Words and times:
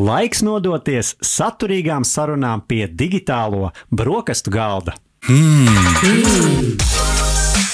Laiks 0.00 0.40
nodoties 0.40 1.12
saturīgām 1.20 2.06
sarunām 2.08 2.62
pie 2.64 2.86
digitālo 2.88 3.68
brokastu 3.92 4.52
galda. 4.54 4.94
Hmm. 5.26 5.68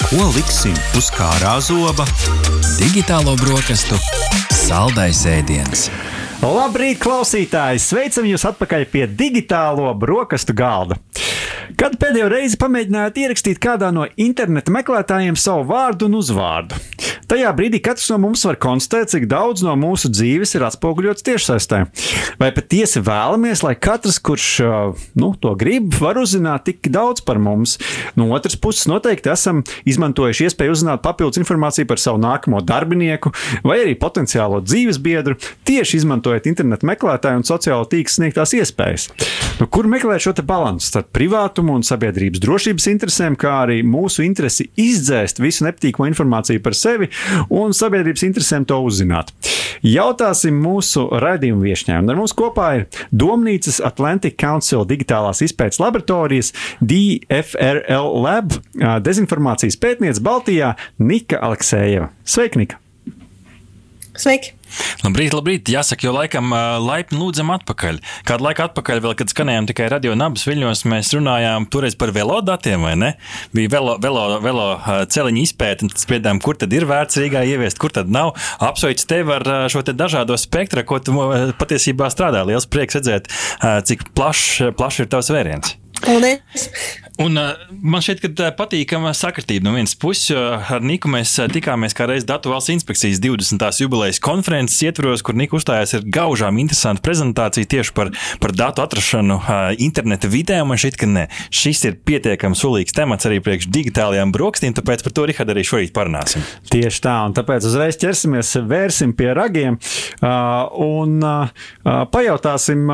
Ko 0.09 0.25
liksim 0.35 0.75
uz 0.99 1.07
kārā 1.15 1.55
zoba? 1.63 2.03
Digitālo 2.81 3.37
brokastu 3.39 3.95
saldais 4.51 5.23
ēdiens. 5.29 5.87
Labrīt, 6.43 6.99
klausītāji! 6.99 7.79
Sveicam 7.79 8.27
jūs 8.27 8.43
atpakaļ 8.49 8.83
pie 8.91 9.05
digitālo 9.07 9.93
brokastu 9.95 10.55
galda. 10.57 10.99
Kad 11.75 11.97
pēdējo 11.99 12.29
reizi 12.31 12.55
pamēģinājāt 12.61 13.17
ierakstīt 13.19 13.57
kādā 13.59 13.89
no 13.91 14.05
interneta 14.15 14.71
meklētājiem 14.71 15.35
savu 15.39 15.65
vārdu 15.67 16.07
un 16.07 16.15
uzvārdu? 16.21 16.77
Tajā 17.27 17.49
brīdī 17.57 17.81
katrs 17.83 18.07
no 18.13 18.21
mums 18.23 18.45
var 18.47 18.55
konstatēt, 18.63 19.09
cik 19.11 19.25
daudz 19.27 19.59
no 19.65 19.73
mūsu 19.75 20.07
dzīves 20.13 20.55
ir 20.55 20.63
atspoguļots 20.63 21.25
tiešsaistē. 21.27 21.81
Vai 22.39 22.47
patiesi 22.55 23.01
vēlamies, 23.03 23.65
lai 23.65 23.73
katrs, 23.75 24.15
kurš 24.23 24.45
nu, 25.19 25.33
to 25.35 25.51
grib, 25.59 25.91
var 25.99 26.15
uzzināt 26.21 26.63
tik 26.69 26.87
daudz 26.93 27.25
par 27.27 27.41
mums? 27.43 27.75
No 28.15 28.29
otras 28.31 28.55
puses, 28.55 28.87
noteikti 28.87 29.33
esam 29.33 29.59
izmantojuši 29.83 30.47
iespēju 30.47 30.77
uzzināt 30.77 31.03
papildus 31.03 31.41
informāciju 31.41 31.89
par 31.89 31.99
savu 31.99 32.21
nākamo 32.23 32.63
darbinieku 32.63 33.33
vai 33.67 33.81
arī 33.83 33.97
potenciālo 33.99 34.61
dzīves 34.63 35.01
biedru, 35.03 35.35
tieši 35.67 35.99
izmantojot 35.99 36.47
internetu 36.47 36.87
meklētāju 36.87 37.41
un 37.41 37.47
sociālo 37.49 37.89
tīklu 37.91 38.13
sniegtās 38.13 38.55
iespējas. 38.55 39.09
Nu, 39.59 39.67
kur 39.67 39.91
meklēt 39.91 40.23
šo 40.23 40.37
balansu 40.47 40.93
starp 40.93 41.11
privātumu 41.57 41.77
un 41.77 41.83
sabiedrības 41.85 42.41
drošības 42.43 42.87
interesēm, 42.91 43.35
kā 43.39 43.63
arī 43.65 43.81
mūsu 43.85 44.23
interesi 44.25 44.69
izdzēst 44.77 45.41
visu 45.41 45.65
nepatīkamu 45.65 46.09
informāciju 46.11 46.61
par 46.61 46.75
sevi 46.75 47.09
un 47.49 47.73
sabiedrības 47.73 48.23
interesēm 48.27 48.65
to 48.67 48.77
uzzināt. 48.85 49.33
Jautāsim 49.81 50.57
mūsu 50.61 51.07
raidījumu 51.21 51.65
viesņām. 51.65 52.09
Ar 52.09 52.17
mums 52.17 52.33
kopā 52.37 52.69
ir 52.77 52.87
Domnīcas 53.11 53.81
Atlantic 53.85 54.37
Council 54.37 54.85
digitālās 54.85 55.41
izpētes 55.45 55.81
laboratorijas 55.81 56.53
DFRL 56.81 58.17
Lab 58.23 58.57
dezinformācijas 59.05 59.77
pētniece 59.81 60.23
Baltijā 60.23 60.75
Nika 60.97 61.41
Aleksējeva. 61.41 62.11
Sveika, 62.25 62.61
Nika! 62.61 62.86
Sveiki! 64.17 64.53
Labrīt, 65.05 65.31
labrīt. 65.31 65.69
Jāsaka, 65.71 66.07
jau 66.07 66.11
laikam 66.15 66.51
laipni 66.83 67.19
lūdzam 67.21 67.51
atpakaļ. 67.53 67.99
Kādu 68.27 68.45
laiku 68.47 68.65
atpakaļ, 68.65 68.99
vēl, 69.05 69.13
kad 69.19 69.31
skanējām 69.31 69.69
tikai 69.69 69.87
radio 69.93 70.15
nabas 70.17 70.43
viļņos, 70.49 70.83
mēs 70.91 71.13
runājām 71.15 71.69
toreiz 71.71 71.95
par 71.99 72.11
velodatiem, 72.15 72.83
vai 72.83 72.95
ne? 72.99 73.11
Bija 73.55 73.71
velo, 73.77 73.95
velo, 74.03 74.25
velo 74.43 74.67
celiņa 75.13 75.43
izpēta, 75.45 75.87
un 75.87 75.93
spriedām, 75.95 76.41
kur 76.43 76.59
tad 76.59 76.75
ir 76.75 76.87
vērts 76.89 77.21
Rīgā 77.23 77.45
ieviest, 77.47 77.79
kur 77.79 77.95
tad 77.95 78.11
nav. 78.11 78.33
Apsveicu 78.63 79.07
tevi 79.07 79.37
ar 79.37 79.69
šo 79.71 79.85
te 79.87 79.95
dažādo 79.95 80.35
spektru, 80.41 80.83
ko 80.87 80.99
tu 80.99 81.15
patiesībā 81.61 82.11
strādā. 82.13 82.43
Liels 82.49 82.67
prieks 82.67 82.99
redzēt, 82.99 83.31
cik 83.87 84.09
plašs 84.17 84.73
plaš 84.77 85.03
ir 85.05 85.13
tavs 85.13 85.31
vēriens. 85.31 85.77
Paldies! 86.05 86.69
Un, 87.17 87.33
uh, 87.33 87.57
man 87.81 88.03
šķiet, 88.05 88.19
ka 88.21 88.29
tā 88.37 88.47
patīkama 88.53 89.09
sakritība 89.17 89.65
no 89.65 89.71
vienas 89.73 89.95
puses. 89.97 90.29
Ar 90.37 90.83
Niku 90.85 91.09
mēs 91.09 91.31
tikāmies 91.49 91.95
kā 91.97 92.05
reiz 92.09 92.27
Datu 92.29 92.51
valsts 92.51 92.69
inspekcijas 92.75 93.17
20. 93.23 93.63
jubilejas 93.81 94.19
konferences 94.21 94.77
ietvaros, 94.85 95.23
kur 95.25 95.33
Nika 95.37 95.57
uzstājās 95.57 95.95
ar 95.97 96.05
gaužām 96.05 96.59
interesantu 96.61 97.01
prezentāciju 97.07 97.69
tieši 97.73 97.93
par, 97.97 98.11
par 98.43 98.53
datu 98.53 98.83
atrašanu 98.85 99.39
interneta 99.81 100.29
vidē. 100.29 100.59
Man 100.67 100.77
šķiet, 100.77 100.99
ka 101.01 101.09
ne, 101.09 101.25
šis 101.49 101.81
ir 101.89 101.97
pietiekami 102.05 102.59
sulīgs 102.59 102.93
temats 102.93 103.25
arī 103.29 103.39
priekš 103.41 103.69
digitālajām 103.73 104.33
brokastīm, 104.35 104.77
tāpēc 104.77 105.05
par 105.07 105.17
to 105.17 105.25
Rihard 105.31 105.53
arī 105.55 105.65
šorīt 105.65 105.95
parunāsim. 105.97 106.45
Tieši 106.69 107.01
tā, 107.07 107.15
un 107.25 107.33
tāpēc 107.37 107.65
uzreiz 107.65 107.97
ķersimies, 107.97 108.53
vērsim 108.69 109.15
pie 109.17 109.31
ragiem 109.37 109.79
un 110.21 111.17
pajautāsim, 112.13 112.85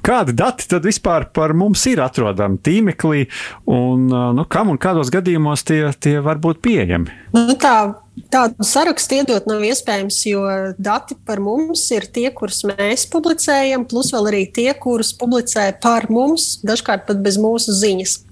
kādi 0.00 0.36
dati 0.40 0.72
tad 0.72 0.88
vispār 0.88 1.28
par 1.36 1.52
mums 1.56 1.84
ir 1.92 2.00
atrodami 2.04 2.45
tīmeklī 2.54 3.26
un 3.66 4.06
nu, 4.06 4.46
kam 4.46 4.70
un 4.70 4.78
kādos 4.78 5.10
gadījumos 5.14 5.66
tie, 5.66 5.82
tie 5.98 6.18
var 6.22 6.38
būt 6.42 6.62
pieejami? 6.62 7.10
Nu, 7.34 7.58
tā, 7.60 8.05
tādu 8.32 8.66
sarakstu 8.66 9.20
iedot 9.20 9.46
nav 9.48 9.64
iespējams, 9.66 10.20
jo 10.30 10.44
dati 10.78 11.16
par 11.26 11.40
mums 11.44 11.84
ir 11.94 12.08
tie, 12.12 12.28
kurus 12.34 12.62
mēs 12.68 13.06
publicējam, 13.12 13.86
plus 13.88 14.12
vēl 14.14 14.30
arī 14.32 14.44
tie, 14.52 14.70
kurus 14.74 15.12
publicē 15.16 15.68
par 15.82 16.08
mums, 16.12 16.56
dažkārt 16.66 17.06
pat 17.08 17.20
bez 17.24 17.40
mūsu 17.40 17.74
ziņas. 17.76 18.22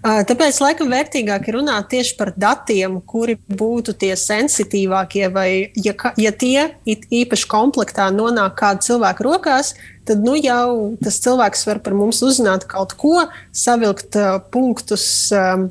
Tāpēc 0.00 0.58
laikam 0.62 0.88
vērtīgāk 0.92 1.48
ir 1.50 1.58
runāt 1.58 1.90
tieši 1.92 2.14
par 2.16 2.32
datiem, 2.32 2.96
kuri 3.04 3.36
būtu 3.44 3.92
tie 4.00 4.14
sensitīvākie, 4.16 5.26
vai 5.34 5.50
ja, 5.76 5.92
ja 6.16 6.32
tie 6.32 6.70
īpaši 6.86 7.48
komplektā 7.50 8.08
nonāk 8.14 8.56
kāda 8.60 8.86
cilvēka 8.86 9.26
rokās, 9.26 9.74
tad 10.08 10.24
nu, 10.24 10.34
jau 10.40 10.96
tas 11.04 11.20
cilvēks 11.22 11.66
var 11.68 11.82
par 11.84 11.96
mums 11.98 12.22
uzzināt 12.24 12.64
kaut 12.70 12.96
ko, 13.00 13.28
savilkt 13.52 14.16
punktus. 14.54 15.04
Um, 15.34 15.68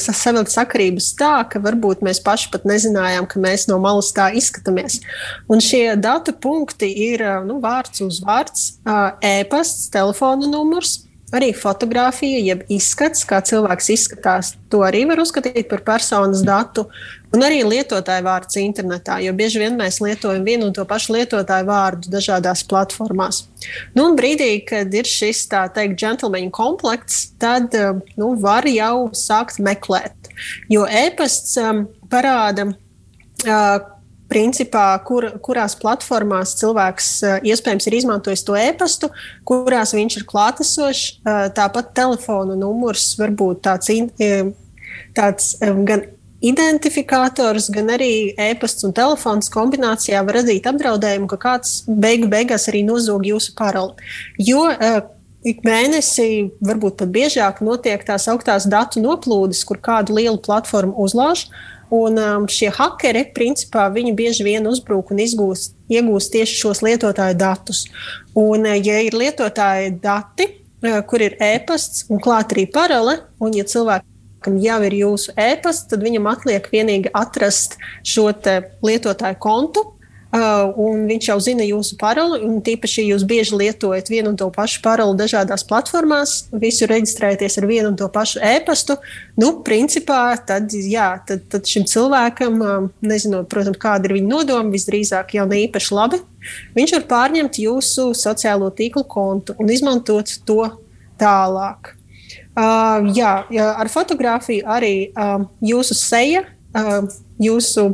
savilkt 0.00 0.52
sakarības 0.54 1.10
tā, 1.18 1.32
ka 1.50 1.60
varbūt 1.62 2.04
mēs 2.06 2.20
paši 2.24 2.50
pat 2.52 2.66
nezinājām, 2.68 3.28
ka 3.30 3.40
mēs 3.42 3.66
no 3.70 3.78
malas 3.82 4.12
tā 4.16 4.30
izskatāmies. 4.36 5.00
Un 5.52 5.62
šie 5.64 5.96
datu 6.00 6.32
punkti 6.32 6.88
ir 7.10 7.24
nu, 7.46 7.60
vārds 7.62 8.04
uz 8.04 8.20
vārds, 8.24 8.76
e-pasts, 9.24 9.90
telefona 9.94 10.48
numurs, 10.50 11.05
Arī 11.36 11.50
fotografija, 11.52 12.38
jeb 12.40 12.62
izskats, 12.72 13.26
kā 13.28 13.42
cilvēks 13.44 13.90
izskatās, 13.92 14.54
to 14.72 14.80
arī 14.86 15.02
var 15.10 15.20
uzskatīt 15.20 15.66
par 15.68 15.82
personas 15.84 16.44
datu. 16.46 16.86
Un 17.34 17.42
arī 17.44 17.58
lietotāja 17.66 18.24
vārds 18.24 18.56
internetā, 18.60 19.18
jo 19.20 19.34
bieži 19.36 19.60
vien 19.60 19.74
mēs 19.76 19.98
lietojam 20.00 20.46
vienu 20.46 20.68
un 20.70 20.76
to 20.76 20.86
pašu 20.88 21.16
lietotāju 21.18 21.66
vārdu 21.68 22.12
dažādās 22.14 22.62
platformās. 22.70 23.42
Nu, 23.96 24.06
un 24.06 24.16
brīdī, 24.16 24.48
kad 24.64 24.94
ir 24.94 25.10
šis 25.10 25.42
tā 25.50 25.66
teikt, 25.74 25.98
džentlmeņa 26.00 26.54
komplekts, 26.56 27.26
tad 27.42 27.76
nu, 28.16 28.30
var 28.40 28.68
jau 28.70 29.10
sākt 29.12 29.60
meklēt. 29.60 30.30
Jo 30.72 30.86
e-pasts 30.88 31.58
um, 31.60 31.84
parāda, 32.12 32.70
uh, 33.44 33.76
principā, 34.30 34.88
kur, 35.06 35.28
kurās 35.44 35.76
platformās 35.78 36.56
cilvēks 36.60 37.10
uh, 37.22 37.38
iespējams 37.46 37.88
ir 37.88 37.98
izmantojis 38.00 38.44
to 38.46 38.58
e-pastu, 38.58 39.10
kurās 39.48 39.94
viņš 39.96 40.20
ir 40.20 40.26
klātesošs. 40.28 41.06
Uh, 41.22 41.46
tāpat 41.56 41.94
telefona 41.96 42.58
numurs 42.58 43.12
var 43.20 43.34
būt 43.36 43.64
tāds, 43.66 43.90
in, 43.94 44.10
tāds 45.16 45.54
gan 45.62 46.08
identifikators, 46.44 47.70
gan 47.72 47.90
arī 47.94 48.34
e-pasts 48.36 48.84
un 48.86 48.94
telefons 48.96 49.48
kombinācijā 49.52 50.20
var 50.26 50.40
radīt 50.42 50.68
apdraudējumu, 50.68 51.28
ka 51.32 51.38
kāds 51.40 51.78
beigu 51.88 52.28
beigās 52.32 52.68
arī 52.70 52.84
nozog 52.86 53.24
jūsu 53.26 53.54
paroli. 53.58 53.96
Jo 54.38 54.66
ik 55.46 55.62
mēnesī, 55.66 56.50
varbūt 56.66 56.98
pat 57.00 57.14
biežāk, 57.14 57.62
notiek 57.62 58.02
tās 58.06 58.26
augtās 58.32 58.66
datu 58.66 59.00
noplūdes, 59.04 59.62
kur 59.68 59.78
kādu 59.82 60.18
lielu 60.18 60.40
platformu 60.42 60.96
uzlauž. 61.06 61.46
Uh, 61.46 61.76
Un 61.90 62.18
um, 62.18 62.46
šie 62.50 62.66
hakeri, 62.74 63.22
principā, 63.34 63.86
viņi 63.94 64.14
bieži 64.18 64.46
vien 64.46 64.64
uzbrūk 64.66 65.12
un 65.14 65.22
izgūst, 65.22 65.76
iegūst 65.92 66.32
tieši 66.34 66.58
šos 66.58 66.82
lietotāju 66.82 67.36
datus. 67.38 67.84
Un, 68.34 68.66
uh, 68.66 68.74
ja 68.74 68.98
ir 69.06 69.14
lietotāja 69.14 69.92
dati, 70.02 70.48
uh, 70.82 70.98
kur 71.06 71.22
ir 71.22 71.38
e-pasts 71.38 72.08
un 72.10 72.22
klāt 72.22 72.56
arī 72.56 72.66
parole, 72.74 73.20
un 73.38 73.54
ja 73.54 73.62
cilvēkam 73.62 74.58
jau 74.62 74.80
ir 74.88 74.98
jūsu 74.98 75.36
e-pasts, 75.38 75.86
tad 75.92 76.02
viņam 76.02 76.26
atliek 76.32 76.66
vienīgi 76.74 77.14
atrast 77.14 77.78
šo 78.02 78.32
lietotāju 78.34 79.38
kontu 79.38 79.86
un 80.34 81.04
viņš 81.06 81.28
jau 81.30 81.36
zina 81.40 81.64
jūsu 81.66 81.96
paroli. 82.00 82.40
Tīpaši, 82.66 83.02
ja 83.02 83.14
jūs 83.14 83.24
bieži 83.28 83.56
lietojat 83.56 84.10
vienu 84.10 84.32
un 84.32 84.38
to 84.38 84.48
pašu 84.52 84.82
paroli 84.84 85.16
dažādās 85.18 85.64
platformās, 85.68 86.34
visu 86.52 86.88
reģistrēties 86.90 87.58
ar 87.60 87.66
vienu 87.70 87.92
un 87.92 87.98
to 87.98 88.08
pašu 88.12 88.42
e-pastu, 88.44 88.98
nu, 89.40 89.52
principā, 89.66 90.36
tad, 90.46 90.72
jā, 90.72 91.08
tad, 91.28 91.46
tad 91.52 91.68
šim 91.70 91.86
cilvēkam, 91.88 92.58
um, 92.60 92.88
nezinot, 93.06 93.48
protams, 93.52 93.78
kāda 93.80 94.10
ir 94.10 94.16
viņa 94.18 94.32
nodoma, 94.32 94.74
visdrīzāk 94.74 95.36
jau 95.38 95.46
ne 95.48 95.62
īpaši 95.66 95.94
labi, 95.96 96.20
viņš 96.76 96.96
var 96.98 97.06
pārņemt 97.12 97.60
jūsu 97.62 98.10
sociālo 98.18 98.72
tīklu 98.74 99.06
kontu 99.08 99.56
un 99.62 99.70
izmantot 99.72 100.34
to 100.48 100.64
tālāk. 101.20 101.94
Uh, 102.56 103.04
jā, 103.12 103.44
jā, 103.52 103.68
ar 103.76 103.88
fotografiju 103.92 104.64
arī 104.72 104.94
uh, 105.12 105.44
jūsu 105.60 105.96
seja, 105.96 106.46
uh, 106.72 107.04
jūsu 107.36 107.90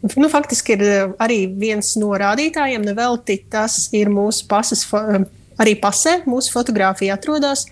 Nu, 0.00 0.28
faktiski 0.32 0.78
ir 0.78 0.82
eh, 0.86 1.12
arī 1.20 1.44
viens 1.60 1.92
no 2.00 2.14
rādītājiem, 2.16 2.84
nevelti 2.88 3.36
tas 3.52 3.90
ir 3.96 4.08
mūsu 4.12 4.46
pases, 4.48 4.86
eh, 4.96 5.22
arī 5.60 5.76
pasē, 5.80 6.22
mūsu 6.24 6.54
fotografija 6.54 7.18
atrodas. 7.18 7.66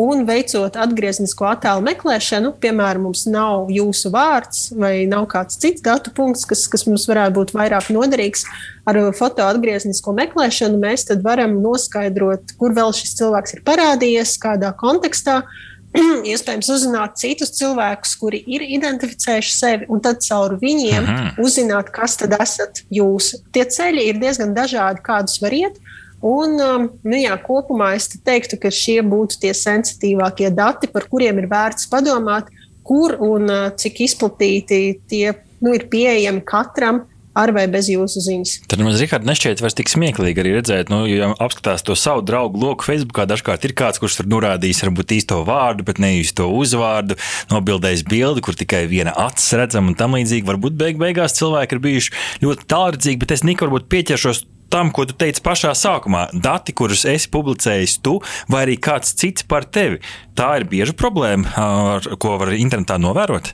Un 0.00 0.24
veicot 0.26 0.74
atgrieznisko 0.74 1.46
attēlu 1.46 1.84
meklēšanu, 1.86 2.56
piemēram, 2.58 3.04
mums 3.06 3.28
nav 3.30 3.68
jūsu 3.70 4.10
vārds 4.10 4.72
vai 4.74 5.04
nav 5.06 5.28
kāds 5.30 5.60
cits 5.62 5.84
datu 5.84 6.10
punkts, 6.16 6.42
kas, 6.50 6.64
kas 6.72 6.82
mums 6.88 7.04
varētu 7.06 7.36
būt 7.36 7.52
vairāk 7.54 7.92
noderīgs. 7.94 8.42
Ar 8.90 8.98
foto 9.14 9.46
atgrieznisko 9.46 10.16
meklēšanu 10.16 10.80
mēs 10.82 11.06
varam 11.22 11.60
noskaidrot, 11.62 12.56
kur 12.58 12.74
vēl 12.74 12.90
šis 12.96 13.14
cilvēks 13.20 13.54
ir 13.54 13.62
parādījies, 13.68 14.34
kādā 14.42 14.72
kontekstā. 14.80 15.44
Uh, 15.44 15.73
iespējams 16.32 16.70
uzzināt 16.74 17.18
citus 17.20 17.54
cilvēkus, 17.58 18.14
kuri 18.20 18.40
ir 18.50 18.64
identificējuši 18.66 19.54
sevi, 19.54 19.88
un 19.92 20.02
tad 20.04 20.22
caur 20.26 20.56
viņiem 20.60 21.06
Aha. 21.10 21.28
uzzināt, 21.42 21.92
kas 21.94 22.18
tad 22.20 22.34
esat 22.40 22.82
jūs. 22.94 23.34
Tie 23.54 23.64
ceļi 23.76 24.08
ir 24.10 24.20
diezgan 24.22 24.54
dažādi, 24.56 25.04
kādus 25.04 25.40
var 25.42 25.54
iet. 25.56 25.80
Un, 26.24 26.56
nu, 26.56 27.16
jā, 27.18 27.34
kopumā 27.44 27.92
es 27.98 28.08
te 28.08 28.18
teiktu, 28.24 28.56
ka 28.60 28.70
šie 28.72 29.02
būtu 29.04 29.42
tie 29.42 29.52
sensitīvākie 29.56 30.48
dati, 30.56 30.88
par 30.88 31.04
kuriem 31.10 31.42
ir 31.42 31.50
vērts 31.50 31.90
padomāt, 31.92 32.48
kur 32.84 33.16
un 33.20 33.50
cik 33.80 34.00
izplatīti 34.06 34.80
tie 35.10 35.34
nu, 35.64 35.74
ir 35.76 35.86
pieejami 35.92 36.40
katram 36.48 37.04
ar 37.38 37.52
vai 37.54 37.66
bez 37.70 37.88
jūsu 37.90 38.22
ziņas. 38.24 38.54
Tad 38.70 38.82
man 38.84 38.94
Rikārd, 38.96 39.26
nešķiet 39.26 39.62
vairs 39.64 39.76
tik 39.78 39.90
smieklīgi 39.90 40.42
arī 40.42 40.54
redzēt, 40.58 40.92
nu, 40.92 41.02
ja 41.10 41.32
apskatās 41.42 41.84
to 41.86 41.96
savu 41.98 42.24
draugu 42.26 42.62
loku 42.62 42.86
Facebookā, 42.86 43.26
dažkārt 43.30 43.66
ir 43.66 43.74
kāds, 43.76 44.00
kurš 44.02 44.20
tur 44.20 44.30
norādījis 44.30 44.84
varbūt 44.86 45.16
īsto 45.18 45.42
vārdu, 45.46 45.86
bet 45.88 46.00
ne 46.02 46.14
īsto 46.20 46.48
uzvārdu, 46.54 47.18
nobildējis 47.52 48.06
bildi, 48.10 48.44
kur 48.44 48.58
tikai 48.58 48.84
viena 48.90 49.14
acis 49.26 49.54
redzama 49.58 49.92
un 49.92 49.98
tam 49.98 50.16
līdzīgi. 50.18 50.46
Varbūt 50.48 50.78
beig 50.78 51.00
beigās 51.02 51.36
cilvēki 51.40 51.76
ir 51.76 51.84
bijuši 51.88 52.18
ļoti 52.46 52.68
tālredzīgi, 52.70 53.22
bet 53.22 53.34
es 53.34 53.46
Nika 53.46 53.66
varbūt 53.66 53.90
pieķeršos 53.90 54.44
tam, 54.74 54.90
ko 54.94 55.04
tu 55.06 55.14
teici 55.18 55.42
pašā 55.44 55.70
sākumā. 55.78 56.28
Dati, 56.34 56.74
kurus 56.76 57.04
esi 57.08 57.30
publicējis 57.34 57.98
tu 58.04 58.16
vai 58.50 58.64
arī 58.64 58.78
kāds 58.82 59.14
cits 59.18 59.46
par 59.46 59.66
tevi, 59.70 60.00
tā 60.38 60.54
ir 60.60 60.68
bieža 60.70 60.96
problēma, 60.98 61.52
ar 61.58 62.08
ko 62.18 62.38
var 62.40 62.54
internetā 62.56 62.98
novērot. 63.02 63.52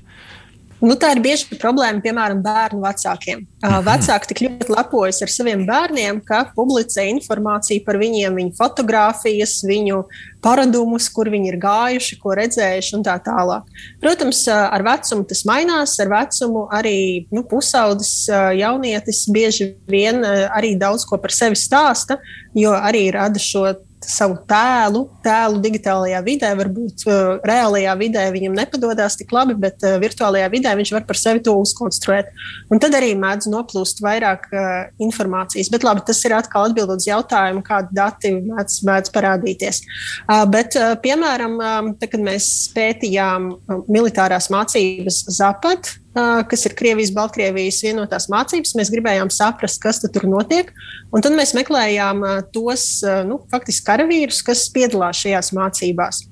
Nu, 0.80 0.94
tā 0.96 1.10
ir 1.12 1.20
bieži 1.20 1.58
problēma, 1.60 2.00
piemēram, 2.00 2.38
bērnu 2.44 2.80
vecākiem. 2.80 3.42
Uh, 3.60 3.78
vecāki 3.84 4.30
tik 4.30 4.40
ļoti 4.46 4.72
lepojas 4.72 5.20
ar 5.20 5.32
saviem 5.32 5.66
bērniem, 5.68 6.22
ka 6.24 6.46
publicē 6.56 7.04
informāciju 7.10 7.84
par 7.84 7.98
viņiem, 8.00 8.38
viņu 8.38 8.54
fotografijas, 8.56 9.58
viņu 9.68 10.00
paradumus, 10.40 11.10
kur 11.12 11.28
viņi 11.28 11.52
ir 11.52 11.58
gājuši, 11.60 12.16
ko 12.22 12.32
redzējuši 12.38 12.96
un 12.96 13.04
tā 13.04 13.18
tālāk. 13.26 13.68
Protams, 14.00 14.40
ar 14.48 14.86
vecumu 14.86 15.28
tas 15.28 15.44
mainās, 15.48 15.98
ar 16.00 16.08
vecumu 16.14 16.64
arī 16.72 16.96
nu, 17.28 17.44
pusaudzis 17.50 18.24
jaunietis 18.56 19.26
bieži 19.28 19.74
vien 19.90 20.24
arī 20.24 20.72
daudz 20.80 21.04
ko 21.04 21.20
par 21.20 21.36
sevi 21.36 21.60
stāsta, 21.60 22.16
jo 22.56 22.72
arī 22.72 23.10
rada 23.12 23.42
šo 23.42 23.68
savu 24.06 24.38
tēlu, 24.48 25.04
tēlu 25.24 25.60
digitālajā 25.62 26.20
vidē. 26.24 26.50
Varbūt 26.58 27.04
uh, 27.06 27.38
reālajā 27.46 27.94
vidē 28.00 28.24
viņam 28.32 28.56
nepadodas 28.56 29.18
tik 29.20 29.32
labi, 29.34 29.56
bet 29.60 29.82
uh, 29.84 29.98
virtuālajā 30.02 30.48
vidē 30.52 30.74
viņš 30.78 30.92
var 30.96 31.06
par 31.08 31.20
sevi 31.20 31.42
to 31.44 31.54
uzkonstruēt. 31.60 32.30
Un 32.72 32.80
tad 32.82 32.96
arī 32.96 33.12
mēdz 33.20 33.50
noplūst 33.52 34.02
vairāk 34.04 34.48
uh, 34.54 34.70
informācijas. 35.02 35.70
Bet 35.72 35.86
labi, 35.86 36.04
tas 36.08 36.22
ir 36.24 36.36
atkal 36.36 36.70
atbildot 36.70 37.02
uz 37.02 37.08
jautājumu, 37.10 37.64
kādi 37.66 37.96
dati 37.96 38.34
mēdz, 38.38 38.80
mēdz 38.88 39.14
parādīties. 39.14 39.82
Uh, 40.26 40.44
bet, 40.50 40.78
uh, 40.80 40.96
piemēram, 41.02 41.58
um, 41.60 41.94
tad, 42.00 42.12
kad 42.14 42.24
mēs 42.24 42.50
pētījām 42.76 43.52
militārās 43.90 44.50
mācības 44.52 45.24
Zapat, 45.30 45.94
kas 46.14 46.64
ir 46.66 46.74
Krievijas, 46.78 47.12
Baltkrievijas 47.14 47.80
vienotās 47.84 48.26
mācības. 48.32 48.74
Mēs 48.78 48.90
gribējām 48.90 49.30
saprast, 49.30 49.78
kas 49.82 50.02
tur 50.02 50.26
notiek. 50.26 50.72
Un 51.14 51.22
tad 51.22 51.34
mēs 51.38 51.52
meklējām 51.54 52.24
tos 52.54 52.86
nu, 53.28 53.40
faktiski 53.50 53.86
karavīrus, 53.86 54.42
kas 54.46 54.66
piedalās 54.74 55.22
šajās 55.22 55.52
mācībās. 55.54 56.22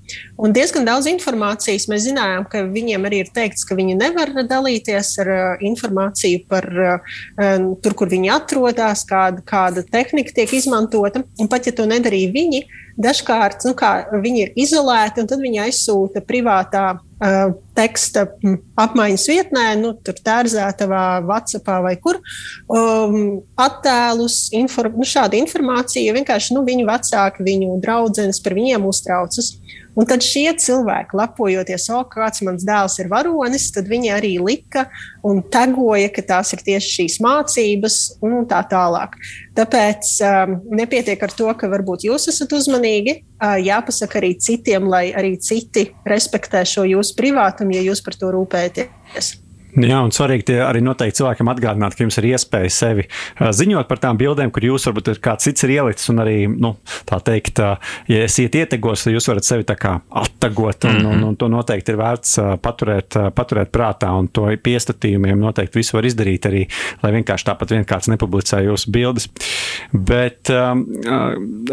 Un 0.41 0.55
diezgan 0.57 0.87
daudz 0.89 1.09
informācijas 1.11 1.89
mēs 1.91 2.07
zinājām, 2.09 2.47
ka 2.51 2.65
viņiem 2.67 3.07
arī 3.07 3.23
ir 3.25 3.33
teikts, 3.35 3.67
ka 3.69 3.77
viņi 3.79 3.99
nevar 3.99 4.33
dalīties 4.49 5.15
ar 5.23 5.33
informāciju 5.65 6.45
par 6.51 6.69
tur, 7.83 7.99
kur 7.99 8.11
viņi 8.11 8.33
atrodas, 8.35 9.05
kāda, 9.09 9.45
kāda 9.47 9.87
tehnika 9.87 10.35
tiek 10.41 10.55
izmantota. 10.59 11.23
Un 11.39 11.51
pat 11.51 11.71
ja 11.71 11.75
to 11.77 11.87
nedarīja 11.91 12.35
viņi, 12.35 12.65
dažkārt 12.99 13.69
nu, 13.69 13.77
viņi 14.23 14.47
ir 14.47 14.57
izolēti, 14.59 15.23
un 15.23 15.31
tad 15.31 15.43
viņi 15.43 15.69
aizsūta 15.69 16.25
privātā 16.27 16.97
teksta 17.79 18.25
apmaiņas 18.79 19.25
vietnē, 19.31 19.65
nu, 19.81 19.93
tur 20.07 20.19
tērzētavā, 20.23 21.05
WhatsAppā 21.27 21.81
vai 21.83 21.95
kur, 21.99 22.21
um, 22.71 23.41
attēlus, 23.59 24.49
inform 24.55 25.01
nu, 25.01 25.07
šādu 25.09 25.39
informāciju. 25.41 26.15
Vienkārši 26.15 26.55
nu, 26.55 26.63
viņu 26.69 26.87
vecāki, 26.89 27.47
viņu 27.49 27.81
draudzenes 27.83 28.39
par 28.45 28.55
viņiem 28.59 28.87
uztraucas. 28.87 29.57
Un 29.99 30.07
tad 30.07 30.23
šie 30.23 30.47
cilvēki, 30.63 31.17
lepojoties, 31.19 31.89
o, 31.91 32.05
kāds 32.07 32.45
mans 32.47 32.63
dēls 32.67 33.01
ir 33.03 33.09
varonis, 33.11 33.67
tad 33.75 33.89
viņi 33.91 34.13
arī 34.15 34.31
lika 34.39 34.85
un 35.27 35.41
tegoja, 35.43 36.13
ka 36.15 36.23
tās 36.29 36.55
ir 36.55 36.63
tieši 36.69 36.93
šīs 37.01 37.19
mācības 37.25 37.97
un 38.23 38.47
tā 38.51 38.61
tālāk. 38.71 39.19
Tāpēc 39.59 40.13
um, 40.29 40.55
nepietiek 40.79 41.27
ar 41.27 41.35
to, 41.35 41.51
ka 41.59 41.71
varbūt 41.73 42.07
jūs 42.07 42.29
esat 42.31 42.55
uzmanīgi, 42.55 43.19
uh, 43.43 43.59
jāpasaka 43.59 44.23
arī 44.23 44.37
citiem, 44.39 44.87
lai 44.87 45.09
arī 45.11 45.35
citi 45.43 45.89
respektē 46.07 46.63
šo 46.63 46.87
jūsu 46.87 47.19
privātumu, 47.19 47.75
ja 47.75 47.85
jūs 47.91 48.05
par 48.07 48.19
to 48.21 48.31
rūpēties. 48.39 49.35
Jā, 49.77 49.99
un 50.01 50.13
svarīgi 50.15 50.57
arī 50.65 50.81
noteikti 50.85 51.21
cilvēkam 51.21 51.51
atgādināt, 51.53 51.95
ka 51.95 52.05
jums 52.05 52.17
ir 52.21 52.31
iespēja 52.31 52.71
sevi 52.73 53.05
ziņot 53.39 53.89
par 53.91 54.01
tām 54.01 54.19
bildēm, 54.21 54.51
kur 54.55 54.65
jūs 54.65 54.87
varbūt 54.89 55.13
ir 55.13 55.21
kāds 55.23 55.45
cits 55.45 55.67
ir 55.67 55.75
ielicis. 55.77 56.09
Un 56.13 56.23
arī, 56.25 56.37
nu, 56.49 56.75
tā 57.09 57.19
teikt, 57.25 57.61
ja 57.61 58.23
esiet 58.25 58.57
ietegos, 58.57 59.05
tad 59.05 59.15
jūs 59.15 59.29
varat 59.29 59.47
sevi 59.47 59.67
tā 59.69 59.77
kā 59.79 59.99
attagot. 60.09 60.85
Un, 60.89 60.97
mm 60.97 61.05
-hmm. 61.05 61.13
un, 61.13 61.25
un 61.29 61.37
to 61.37 61.49
noteikti 61.53 61.93
ir 61.93 61.99
vērts 62.01 62.39
paturēt, 62.63 63.19
paturēt 63.35 63.71
prātā. 63.75 64.11
Un 64.19 64.29
to 64.29 64.49
piestatījumiem 64.63 65.39
noteikti 65.39 65.79
visu 65.79 65.97
var 65.97 66.05
izdarīt 66.05 66.47
arī, 66.47 66.65
lai 67.03 67.13
vienkārši 67.13 67.47
tāpat 67.51 67.71
vien 67.71 67.85
kāds 67.85 68.09
nepublicē 68.09 68.65
jūsu 68.65 68.91
bildes. 68.91 69.29
Bet 69.93 70.51
um, 70.51 70.87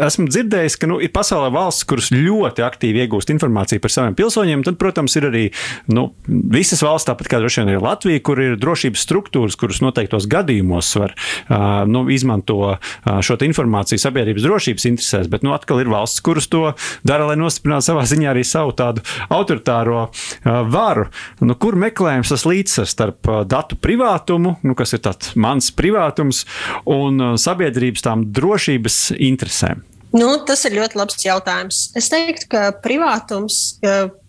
esmu 0.00 0.28
dzirdējis, 0.28 0.76
ka 0.76 0.86
nu, 0.86 1.00
ir 1.00 1.10
pasaulē 1.10 1.50
valsts, 1.52 1.84
kuras 1.84 2.10
ļoti 2.10 2.62
aktīvi 2.62 3.06
iegūst 3.06 3.30
informāciju 3.30 3.80
par 3.80 3.90
saviem 3.90 4.14
pilsoņiem. 4.14 4.64
Tad, 4.64 4.76
protams, 4.76 5.16
ir 5.16 5.28
arī 5.30 5.44
nu, 5.86 6.12
visas 6.28 6.82
valsts, 6.82 7.08
tāpat 7.10 7.28
kā 7.28 7.40
droši 7.40 7.62
vien 7.62 7.74
ir 7.74 7.85
Latvija, 7.86 8.22
kur 8.26 8.40
ir 8.42 8.56
drošības 8.60 9.04
struktūras, 9.06 9.56
kuras 9.58 9.80
noteiktos 9.84 10.26
gadījumos 10.30 10.90
var 10.98 11.14
uh, 11.16 11.84
nu, 11.88 12.06
izmanto 12.12 12.58
uh, 12.72 12.92
šo 13.24 13.38
informāciju 13.46 14.00
sabiedrības 14.02 14.46
drošības 14.46 14.88
interesēs, 14.90 15.30
bet 15.30 15.46
nu, 15.46 15.54
atkal 15.56 15.82
ir 15.82 15.90
valsts, 15.92 16.22
kuras 16.24 16.48
to 16.52 16.72
dara, 17.06 17.28
lai 17.30 17.38
nostiprinātu 17.40 17.90
savā 17.90 18.06
ziņā 18.08 18.32
arī 18.32 18.44
savu 18.46 18.74
tādu 18.76 19.04
autoritāro 19.30 20.06
uh, 20.06 20.60
varu. 20.72 21.08
Nu, 21.44 21.56
kur 21.60 21.78
meklējams 21.80 22.32
tas 22.34 22.46
līdzsvars 22.48 22.96
starp 22.96 23.30
uh, 23.30 23.42
datu 23.48 23.78
privātumu, 23.78 24.56
nu, 24.66 24.78
kas 24.78 24.96
ir 24.96 25.04
mans 25.38 25.70
privātums, 25.76 26.44
un 26.90 27.20
uh, 27.22 27.36
sabiedrības 27.40 28.06
tām 28.06 28.26
drošības 28.34 29.02
interesēm? 29.16 29.84
Nu, 30.16 30.30
tas 30.48 30.62
ir 30.64 30.76
ļoti 30.78 30.96
labs 30.96 31.18
jautājums. 31.20 31.80
Es 31.98 32.08
teiktu, 32.08 32.46
ka 32.54 32.60
privātums 32.80 33.76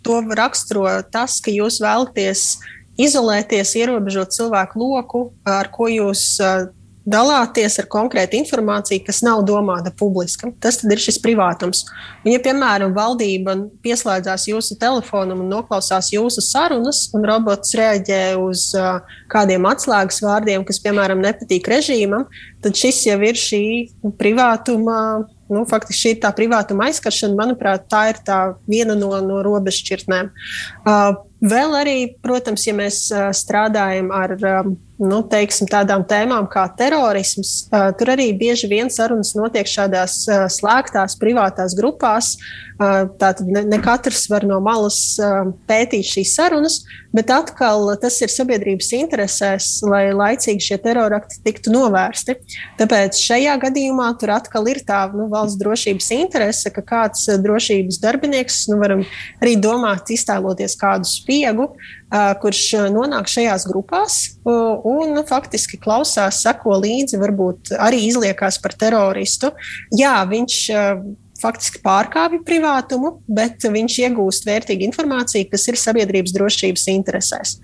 to 0.03 0.17
raksturo 0.35 0.89
tas, 1.13 1.37
ka 1.43 1.53
jūs 1.53 1.77
vēlaties 1.83 2.57
izolēties, 2.97 3.75
ierobežot 3.79 4.35
cilvēku 4.35 4.81
loku, 4.81 5.23
ar 5.47 5.69
ko 5.73 5.89
jūs 5.91 6.39
dalāties 7.07 7.77
ar 7.79 7.87
konkrētu 7.91 8.35
informāciju, 8.41 9.05
kas 9.07 9.21
nav 9.23 9.43
domāta 9.47 9.93
publiskam. 9.95 10.51
Tas 10.63 10.81
ir 10.83 11.01
šis 11.01 11.19
privātums. 11.23 11.85
Un, 12.25 12.33
ja, 12.33 12.41
piemēram, 12.43 12.91
valdība 12.95 13.55
pieslēdzās 13.85 14.49
jūsu 14.49 14.75
telefonam 14.81 15.45
un 15.45 15.51
noklausās 15.53 16.11
jūsu 16.11 16.43
sarunas, 16.43 17.05
un 17.15 17.23
robots 17.27 17.75
reaģē 17.79 18.21
uz 18.41 18.67
uh, 18.75 18.99
kādiem 19.31 19.69
atslēgas 19.69 20.19
vārdiem, 20.25 20.67
kas, 20.67 20.81
piemēram, 20.83 21.23
nepatīk 21.23 21.69
režīmam, 21.71 22.27
tad 22.63 22.75
šis 22.75 23.05
jau 23.07 23.19
ir 23.23 23.39
šī 23.39 23.63
privātuma. 24.19 24.99
Nu, 25.47 25.61
faktiski 25.63 26.01
šī 26.01 26.09
ir 26.11 26.23
tā 26.25 26.33
privātuma 26.35 26.89
aizskaršana. 26.89 27.37
Manuprāt, 27.39 27.85
tā 27.87 28.09
ir 28.11 28.17
tā 28.27 28.41
viena 28.67 28.97
no, 28.99 29.13
no 29.23 29.39
robežšķirtnēm. 29.47 30.33
Uh, 30.83 31.23
Vēl 31.37 31.75
arī, 31.77 31.97
protams, 32.23 32.63
ja 32.65 32.73
mēs 32.73 33.03
strādājam 33.37 34.09
ar 34.15 34.33
nu, 34.97 35.21
teiksim, 35.29 35.69
tādām 35.69 36.05
tēmām 36.09 36.47
kā 36.51 36.65
terorisms, 36.77 37.67
tur 37.99 38.13
arī 38.13 38.31
bieži 38.37 38.69
vien 38.71 38.89
sarunas 38.93 39.35
notiek 39.37 39.69
šādās 39.69 40.23
slēgtās, 40.57 41.17
privātās 41.21 41.77
grupās. 41.77 42.35
Tātad 42.77 43.45
ne, 43.49 43.63
ne 43.65 43.79
katrs 43.81 44.27
var 44.29 44.45
no 44.45 44.59
malas 44.61 44.99
pētīt 45.69 46.05
šīs 46.05 46.35
sarunas, 46.37 46.75
bet 47.15 47.31
atkal 47.33 47.89
tas 48.01 48.19
ir 48.21 48.29
sabiedrības 48.29 48.91
interesēs, 48.99 49.69
lai 49.87 50.03
laicīgi 50.13 50.65
šie 50.67 50.77
terorakti 50.83 51.41
tiktu 51.45 51.73
novērsti. 51.73 52.37
Tāpēc 52.77 53.17
šajā 53.17 53.57
gadījumā 53.65 54.11
tur 54.21 54.35
atkal 54.35 54.69
ir 54.69 54.83
tā 54.85 55.07
nu, 55.13 55.25
valsts 55.31 55.57
drošības 55.61 56.11
interese, 56.19 56.73
ka 56.73 56.85
kāds 56.85 57.25
drošības 57.41 58.01
darbinieks, 58.03 58.65
nu, 58.69 58.77
varam 58.83 59.05
arī 59.41 59.57
domāt, 59.61 60.13
iztēloties 60.13 60.77
kādu 60.77 61.09
spiegu, 61.09 61.71
kurš 62.41 62.63
nonāk 62.93 63.27
šajās 63.27 63.65
grupās 63.67 64.17
un 64.47 65.11
nu, 65.11 65.23
faktiski 65.27 65.79
klausās, 65.81 66.41
seko 66.45 66.77
līdzi, 66.79 67.19
varbūt 67.19 67.73
arī 67.83 68.05
izliekās 68.07 68.61
par 68.63 68.77
teroristu. 68.79 69.51
Jā, 69.91 70.21
viņš 70.29 70.59
faktiski 71.41 71.81
pārkāpja 71.85 72.41
privātumu, 72.45 73.17
bet 73.27 73.65
viņš 73.67 73.99
iegūst 74.05 74.47
vērtīgu 74.47 74.87
informāciju, 74.87 75.49
kas 75.51 75.67
ir 75.69 75.79
sabiedrības 75.79 76.33
drošības 76.35 76.87
interesēs. 76.93 77.57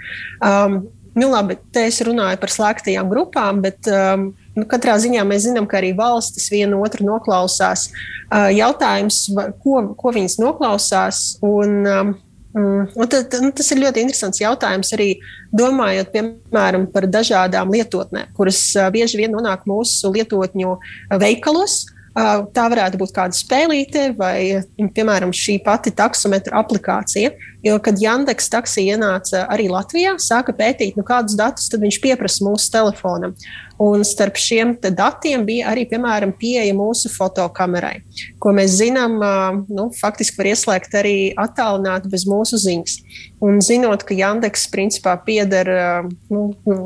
Um, 0.44 0.84
nu, 1.18 1.30
labi, 1.32 1.58
te 1.74 1.88
es 1.90 2.02
runāju 2.06 2.40
par 2.42 2.54
slēgtajām 2.54 3.10
grupām, 3.12 3.62
bet 3.66 3.90
um, 3.90 4.32
nu, 4.58 4.68
katrā 4.70 4.98
ziņā 5.02 5.26
mēs 5.30 5.48
zinām, 5.48 5.70
ka 5.70 5.80
arī 5.82 5.94
valstis 5.98 6.50
viena 6.54 6.80
otru 6.82 7.08
noklausās. 7.10 7.90
Uh, 8.28 8.50
jautājums, 8.54 9.26
ko, 9.64 9.80
ko 9.98 10.14
viņas 10.16 10.40
noklausās, 10.42 11.24
un 11.46 11.82
um, 11.84 12.16
Mm. 12.54 13.08
Tad, 13.10 13.34
nu, 13.42 13.50
tas 13.56 13.72
ir 13.74 13.80
ļoti 13.82 14.04
interesants 14.04 14.42
jautājums 14.42 14.94
arī 14.94 15.08
domājot 15.58 16.12
piemēram, 16.14 16.86
par 16.94 17.08
dažādām 17.10 17.72
lietotnēm, 17.74 18.30
kuras 18.38 18.60
bieži 18.94 19.24
vien 19.24 19.34
nonāk 19.34 19.66
mūsu 19.70 20.12
lietotņu 20.14 20.76
veikalos. 21.24 21.80
Tā 22.14 22.68
varētu 22.70 23.00
būt 23.02 23.12
kāda 23.16 23.34
spēlīte 23.34 24.12
vai, 24.14 24.62
piemēram, 24.78 25.32
šī 25.34 25.56
pati 25.66 25.90
taksometra 25.98 26.60
aplikācija. 26.62 27.32
Jo, 27.66 27.80
kad 27.82 27.98
Jandeks 27.98 28.52
taksija 28.54 28.98
ienāca 28.98 29.48
arī 29.50 29.66
Latvijā, 29.72 30.12
sāka 30.22 30.54
pētīt, 30.54 30.98
nu, 31.00 31.06
kādus 31.08 31.34
datus 31.40 31.72
viņš 31.74 31.98
pieprasa 32.04 32.46
mūsu 32.46 32.70
telefonam. 32.76 33.34
Un 33.82 34.06
starp 34.06 34.38
šiem 34.38 34.76
datiem 34.84 35.48
bija 35.48 35.72
arī, 35.72 35.88
piemēram, 35.90 36.36
pieeja 36.38 36.76
mūsu 36.78 37.10
fotokamerai, 37.10 38.04
ko 38.38 38.54
mēs 38.54 38.78
zinām, 38.84 39.18
nu, 39.74 39.90
faktiski 39.98 40.38
var 40.44 40.52
ieslēgt 40.54 41.00
arī 41.02 41.18
attālināti 41.34 42.14
bez 42.14 42.28
mūsu 42.30 42.62
ziņas. 42.62 43.00
Un 43.42 43.58
zinot, 43.66 44.06
ka 44.06 44.14
Jandeks 44.14 44.70
principā 44.70 45.18
pieder 45.26 45.74
nu, 46.30 46.52
nu, 46.70 46.80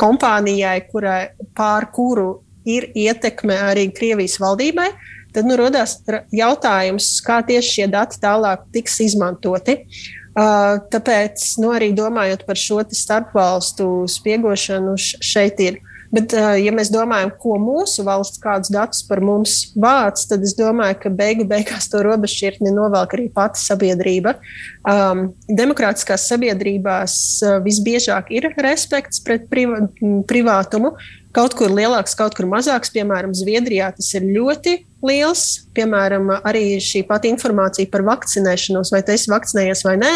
kompānijai, 0.00 0.80
kurai 0.90 1.20
pār 1.54 1.86
kuru 1.94 2.40
ir 2.68 2.90
ietekme 2.94 3.56
arī 3.70 3.88
Krievijas 3.94 4.38
valdībai, 4.42 4.90
tad 5.34 5.46
nu, 5.46 5.56
radās 5.60 5.98
jautājums, 6.34 7.12
kā 7.26 7.40
tieši 7.46 7.76
šie 7.76 7.90
dati 7.92 8.18
tālāk 8.22 8.66
tiks 8.74 8.98
izmantoti. 9.06 9.84
Uh, 10.30 10.78
tāpēc, 10.92 11.42
nu, 11.58 11.72
arī 11.74 11.90
domājot 11.94 12.44
par 12.46 12.58
šo 12.58 12.82
starpvalstu 12.94 13.86
spiegošanu, 14.10 14.94
šeit 14.98 15.58
ir 15.64 15.80
Bet, 16.10 16.32
ja 16.34 16.72
mēs 16.74 16.88
domājam, 16.90 17.30
ko 17.38 17.54
mūsu 17.62 18.02
valsts, 18.06 18.40
kādus 18.42 18.72
datus 18.74 19.04
par 19.06 19.20
mums 19.22 19.70
vāc, 19.78 20.18
tad 20.26 20.42
es 20.42 20.56
domāju, 20.58 20.96
ka 21.04 21.12
beigu 21.14 21.46
beigās 21.50 21.86
to 21.90 22.00
robežšķirtni 22.02 22.72
novelk 22.74 23.14
arī 23.14 23.28
pati 23.34 23.62
sabiedrība. 23.62 24.34
Um, 24.82 25.28
demokrātiskās 25.46 26.26
sabiedrībās 26.32 27.14
visbiežāk 27.62 28.34
ir 28.34 28.50
respekts 28.58 29.22
pret 29.22 29.46
privā, 29.52 29.84
privātumu. 30.26 30.96
Kaut 31.30 31.54
kur 31.54 31.70
lielāks, 31.70 32.16
kaut 32.18 32.34
kur 32.34 32.48
mazāks, 32.50 32.90
piemēram, 32.90 33.30
Zviedrijā 33.38 33.92
tas 33.94 34.08
ir 34.18 34.24
ļoti 34.26 34.80
liels. 35.06 35.44
Piemēram, 35.76 36.26
arī 36.42 36.80
šī 36.82 37.04
pati 37.06 37.30
informācija 37.30 37.86
par 37.92 38.02
vakcinēšanos, 38.08 38.90
vai 38.90 39.00
tas 39.06 39.28
ir 39.28 39.34
vakcinējies 39.36 39.84
vai 39.86 39.94
nē, 40.00 40.10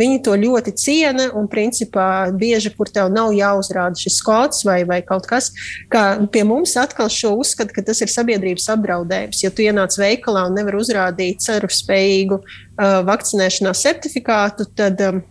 viņi 0.00 0.22
to 0.24 0.38
ļoti 0.40 0.74
ciena. 0.80 1.28
Un, 1.36 1.50
principā, 1.52 2.06
bieži, 2.32 2.72
kur 2.78 2.88
tev 2.88 3.12
nav 3.12 3.34
jāuzrāda 3.36 4.00
šis 4.00 4.16
kods 4.24 4.64
vai, 4.64 4.80
vai 4.88 5.02
kaut 5.04 5.28
kas, 5.28 5.50
kā 5.92 6.06
pie 6.32 6.46
mums 6.48 6.72
atkal 6.80 7.12
šo 7.12 7.34
uzskata, 7.44 7.76
ka 7.76 7.84
tas 7.84 8.00
ir 8.00 8.12
sabiedrības 8.14 8.70
apdraudējums. 8.78 9.44
Ja 9.44 9.52
tu 9.52 9.68
ienāc 9.68 10.00
veikalā 10.00 10.48
un 10.48 10.56
nevar 10.56 10.80
uzrādīt 10.80 11.44
ceru 11.44 11.68
spējīgu 11.68 12.40
uh, 12.40 12.98
vakcinēšanās 13.04 13.84
certifikātu, 13.84 14.70
tad, 14.80 15.04
um, 15.12 15.22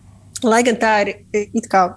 lai 0.46 0.62
gan 0.62 0.78
tā 0.78 0.96
ir 1.08 1.16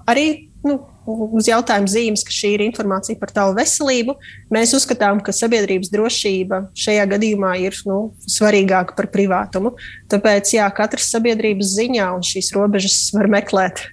arī 0.09 0.29
nu, 0.65 0.81
uz 1.07 1.47
jautājumu 1.47 1.89
zīmes, 1.91 2.23
ka 2.27 2.33
šī 2.35 2.53
ir 2.57 2.65
informācija 2.67 3.19
par 3.19 3.31
tavu 3.35 3.55
veselību. 3.57 4.17
Mēs 4.53 4.75
uzskatām, 4.77 5.21
ka 5.23 5.35
sabiedrības 5.35 5.91
drošība 5.93 6.63
šajā 6.77 7.07
gadījumā 7.15 7.55
ir 7.63 7.77
nu, 7.89 7.99
svarīgāka 8.27 8.97
par 8.97 9.09
privātumu. 9.13 9.73
Tāpēc 10.11 10.55
jā, 10.57 10.67
katrs 10.75 11.11
sabiedrības 11.15 11.75
ziņā 11.79 12.09
un 12.17 12.25
šīs 12.27 12.53
robežas 12.57 12.99
var 13.15 13.31
meklēt. 13.39 13.87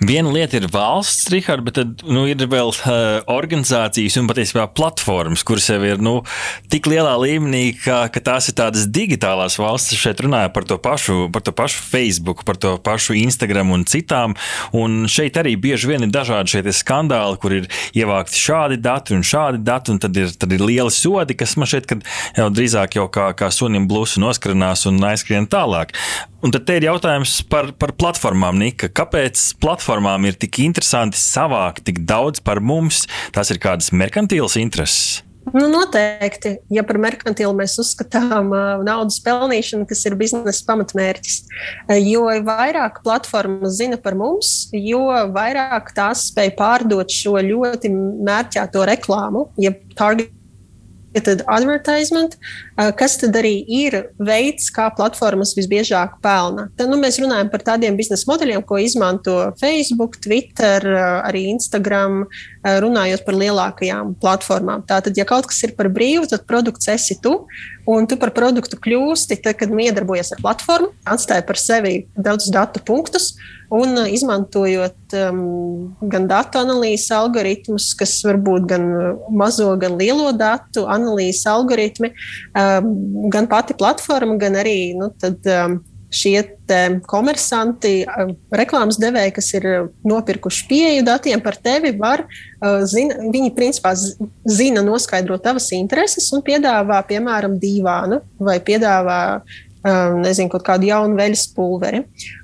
Viena 0.00 0.30
lieta 0.32 0.56
ir 0.56 0.66
valsts, 0.72 1.28
Rihard, 1.32 1.64
bet 1.66 1.76
tad 1.76 2.04
nu, 2.08 2.24
ir 2.30 2.40
vēl 2.40 2.72
uh, 2.72 3.20
organizācijas 3.30 4.16
un 4.20 4.28
patiesībā 4.30 4.64
platformas, 4.76 5.44
kuras 5.46 5.68
jau 5.68 5.80
ir 5.84 6.00
nu, 6.02 6.14
tik 6.72 6.88
lielā 6.88 7.12
līmenī, 7.20 7.74
ka, 7.76 8.02
ka 8.12 8.22
tās 8.24 8.48
ir 8.50 8.56
tādas 8.60 8.86
digitālās 8.88 9.58
valsts. 9.60 9.98
Šeit 10.00 10.22
runāju 10.24 10.52
par 10.54 10.66
to, 10.68 10.78
pašu, 10.80 11.18
par 11.34 11.44
to 11.44 11.52
pašu 11.56 11.84
Facebook, 11.84 12.44
par 12.48 12.56
to 12.60 12.76
pašu 12.80 13.18
Instagram 13.20 13.74
un 13.76 13.84
citām. 13.88 14.36
Un 14.76 15.04
šeit 15.10 15.36
arī 15.40 15.56
bieži 15.60 15.92
vien 15.92 16.06
ir 16.06 16.14
dažādi 16.14 16.56
šie 16.56 16.74
skandāli, 16.80 17.38
kur 17.42 17.54
ir 17.58 17.68
ievākti 17.96 18.40
šādi 18.40 18.80
dati 18.80 19.16
un 19.16 19.26
šādi 19.26 19.60
dati, 19.66 19.92
un 19.92 20.00
tad 20.02 20.16
ir, 20.16 20.32
tad 20.32 20.56
ir 20.56 20.64
lieli 20.64 20.94
sodi, 20.94 21.36
kas 21.36 21.56
man 21.60 21.68
šeit 21.70 21.90
jau 22.38 22.48
drīzāk 22.54 22.96
jau 22.96 23.08
kā, 23.12 23.30
kā 23.36 23.50
sunim 23.54 23.88
blusu 23.90 24.22
noskrinās 24.22 24.86
un 24.88 25.02
aizskrien 25.10 25.48
tālāk. 25.50 25.92
Un 26.40 26.52
tad 26.54 26.70
ir 26.72 26.86
jautājums 26.86 27.40
par, 27.52 27.74
par 27.76 27.92
platformām, 28.00 28.56
Nika. 28.62 28.88
Kāpēc 28.88 29.42
platformām 29.60 30.24
ir 30.24 30.38
tik 30.40 30.62
interesanti 30.64 31.20
savākt 31.20 31.84
tik 31.84 32.00
daudz 32.08 32.40
par 32.40 32.62
mums? 32.64 33.02
Tās 33.36 33.52
ir 33.52 33.60
kādas 33.60 33.92
merkantīlas 33.92 34.56
intereses. 34.56 35.20
Nu, 35.50 35.66
noteikti, 35.72 36.54
ja 36.70 36.84
par 36.86 36.98
merkantilu 37.00 37.52
mēs 37.56 37.74
uzskatām 37.80 38.52
uh, 38.54 38.82
naudas 38.86 39.18
pelnīšanu, 39.24 39.86
kas 39.88 40.04
ir 40.06 40.16
biznesa 40.20 40.64
pamatmērķis. 40.68 41.38
Jo 42.06 42.26
vairāk 42.46 43.00
platformas 43.04 43.78
zina 43.80 43.98
par 44.00 44.16
mums, 44.20 44.68
jo 44.76 45.02
vairāk 45.34 45.92
tās 45.96 46.28
spēj 46.30 46.54
pārdot 46.60 47.12
šo 47.12 47.40
ļoti 47.44 47.92
mērķēto 47.92 48.84
reklāmu, 48.92 49.48
jeb 49.60 49.80
target 49.98 50.36
Tad 51.10 51.40
advertisement, 51.50 52.36
kas 52.98 53.16
tad 53.18 53.34
arī 53.40 53.56
ir 53.66 53.96
veids, 54.22 54.68
kā 54.70 54.86
platformas 54.94 55.56
visbiežāk 55.58 56.20
pelna. 56.22 56.68
Tad 56.78 56.92
nu, 56.92 57.00
mēs 57.02 57.18
runājam 57.18 57.50
par 57.50 57.64
tādiem 57.66 57.98
biznesa 57.98 58.28
modeļiem, 58.30 58.62
ko 58.62 58.78
izmanto 58.78 59.34
Facebook, 59.58 60.20
Twitter, 60.22 60.86
arī 61.26 61.48
Instagram, 61.50 62.22
runājot 62.62 63.26
par 63.26 63.40
lielākajām 63.42 64.14
platformām. 64.22 64.86
Tātad, 64.86 65.18
ja 65.18 65.26
kaut 65.26 65.50
kas 65.50 65.58
ir 65.66 65.74
par 65.74 65.90
brīvu, 65.90 66.28
tad 66.30 66.46
produkts 66.46 66.92
esi 66.94 67.18
tu, 67.18 67.40
un 67.90 68.08
tu 68.10 68.18
par 68.20 68.34
produktu 68.36 68.78
kļūsti, 68.80 69.40
tad, 69.44 69.58
kad 69.60 69.72
iedarbojies 69.72 70.34
ar 70.36 70.42
platformu, 70.44 70.92
atstāja 71.08 71.46
par 71.46 71.58
sevi 71.60 72.04
daudzus 72.16 72.52
datu 72.54 72.82
punktus 72.86 73.32
Un 73.70 73.94
uh, 73.94 74.08
izmantojot 74.10 75.14
um, 75.14 75.42
gan 76.10 76.26
datu 76.30 76.58
analīzes 76.58 77.12
algoritmus, 77.14 77.92
kas 77.94 78.16
var 78.26 78.40
būt 78.42 78.66
gan 78.72 78.86
uh, 78.90 79.28
mazo, 79.30 79.68
gan 79.78 79.94
lielo 80.00 80.32
datu 80.34 80.88
analīzes 80.90 81.46
algoritmi, 81.46 82.10
um, 82.58 82.88
gan 83.30 83.46
pati 83.50 83.76
platforma, 83.78 84.34
gan 84.42 84.58
arī 84.58 84.96
nu, 84.98 85.12
tad, 85.22 85.46
um, 85.46 85.78
šie 86.10 86.42
komersanti, 87.10 88.02
um, 88.06 88.34
reklāmas 88.54 88.98
devēji, 89.00 89.34
kas 89.36 89.48
ir 89.58 89.66
nopirkuši 90.06 90.66
pieeju 90.70 91.06
datiem 91.06 91.42
par 91.42 91.58
tevi, 91.58 91.92
var, 91.98 92.24
uh, 92.26 92.82
zina, 92.90 93.18
viņi 93.30 93.54
principā 93.56 93.94
zina 93.94 94.84
noskaidrot 94.86 95.44
tavas 95.46 95.70
intereses 95.76 96.30
un 96.34 96.44
piedāvā, 96.46 97.00
piemēram, 97.08 97.58
dīvānu 97.62 98.22
vai 98.42 98.60
piedāvā 98.62 99.20
nezinu, 99.80 100.50
kaut 100.52 100.66
kādu 100.66 100.90
jaunu 100.90 101.16
veļas 101.16 101.46
pulveri. 101.56 102.02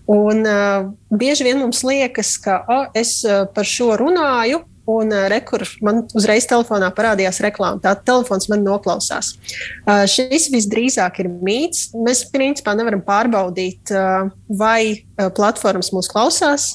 Un 0.08 0.38
uh, 0.48 0.86
bieži 1.12 1.44
vien 1.44 1.58
mums 1.60 1.82
liekas, 1.84 2.30
ka 2.40 2.62
oh, 2.64 2.86
es 2.96 3.18
par 3.52 3.68
šo 3.68 3.90
runāju, 4.00 4.62
un 4.90 5.12
uh, 5.12 5.26
rekur 5.32 5.64
man 5.84 6.04
uzreiz 6.16 6.46
telefonā 6.50 6.92
parādījās 6.94 7.40
reklāma. 7.44 7.82
Tā 7.82 7.96
telefons 8.06 8.48
man 8.52 8.64
noklausās. 8.66 9.34
Šis 10.10 10.48
visdrīzāk 10.52 11.20
ir 11.22 11.30
mīts. 11.30 11.90
Mēs 11.96 12.24
principā 12.32 12.76
nevaram 12.78 13.02
pārbaudīt, 13.06 13.92
vai 14.48 15.06
platformas 15.36 15.92
mūs 15.94 16.10
klausās. 16.12 16.74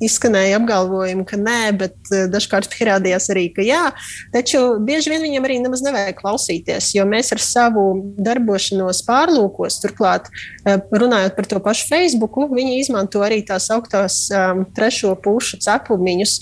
Izskanēja 0.00 0.56
apgalvojumi, 0.60 1.26
ka 1.28 1.36
nē, 1.36 1.60
bet 1.80 2.12
eh, 2.14 2.24
dažkārt 2.32 2.70
pierādījās 2.72 3.28
arī, 3.34 3.48
ka 3.52 3.64
jā. 3.64 3.82
Taču 4.32 4.62
bieži 4.84 5.12
vien 5.12 5.24
viņiem 5.26 5.48
arī 5.48 5.58
nemaz 5.60 5.84
nevajag 5.84 6.16
klausīties, 6.22 6.92
jo 6.96 7.04
mēs 7.08 7.34
ar 7.36 7.42
savu 7.44 7.84
darbošanos 8.16 9.02
pārlūkos, 9.08 9.80
turklāt 9.82 10.30
eh, 10.32 10.80
runājot 10.90 11.36
par 11.36 11.50
to 11.50 11.60
pašu 11.64 11.88
Facebook, 11.92 12.40
viņi 12.50 12.80
izmanto 12.80 13.20
arī 13.26 13.42
tās 13.46 13.68
augtās 13.74 14.22
um, 14.32 14.64
trešo 14.76 15.14
pušu 15.20 15.60
cepumiņus. 15.60 16.36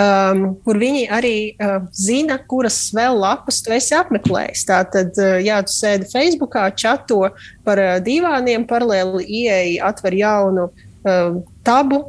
Um, 0.00 0.44
kur 0.62 0.78
viņi 0.78 1.08
arī 1.10 1.36
uh, 1.50 1.80
zina, 1.98 2.36
kuras 2.48 2.76
vēl 2.94 3.16
lapas 3.18 3.58
tu 3.64 3.72
esi 3.74 3.96
apmeklējis. 3.98 4.62
Tātad, 4.68 5.18
uh, 5.18 5.40
jā, 5.42 5.58
tu 5.66 5.74
sēdi 5.74 6.06
Facebookā, 6.12 6.68
čato 6.78 7.24
par 7.66 7.82
uh, 7.82 7.96
divāniem, 8.04 8.68
paralēli 8.70 9.26
ieeja, 9.26 9.90
atver 9.90 10.14
jaunu 10.20 10.68
uh, 10.70 11.40
tabu 11.66 12.00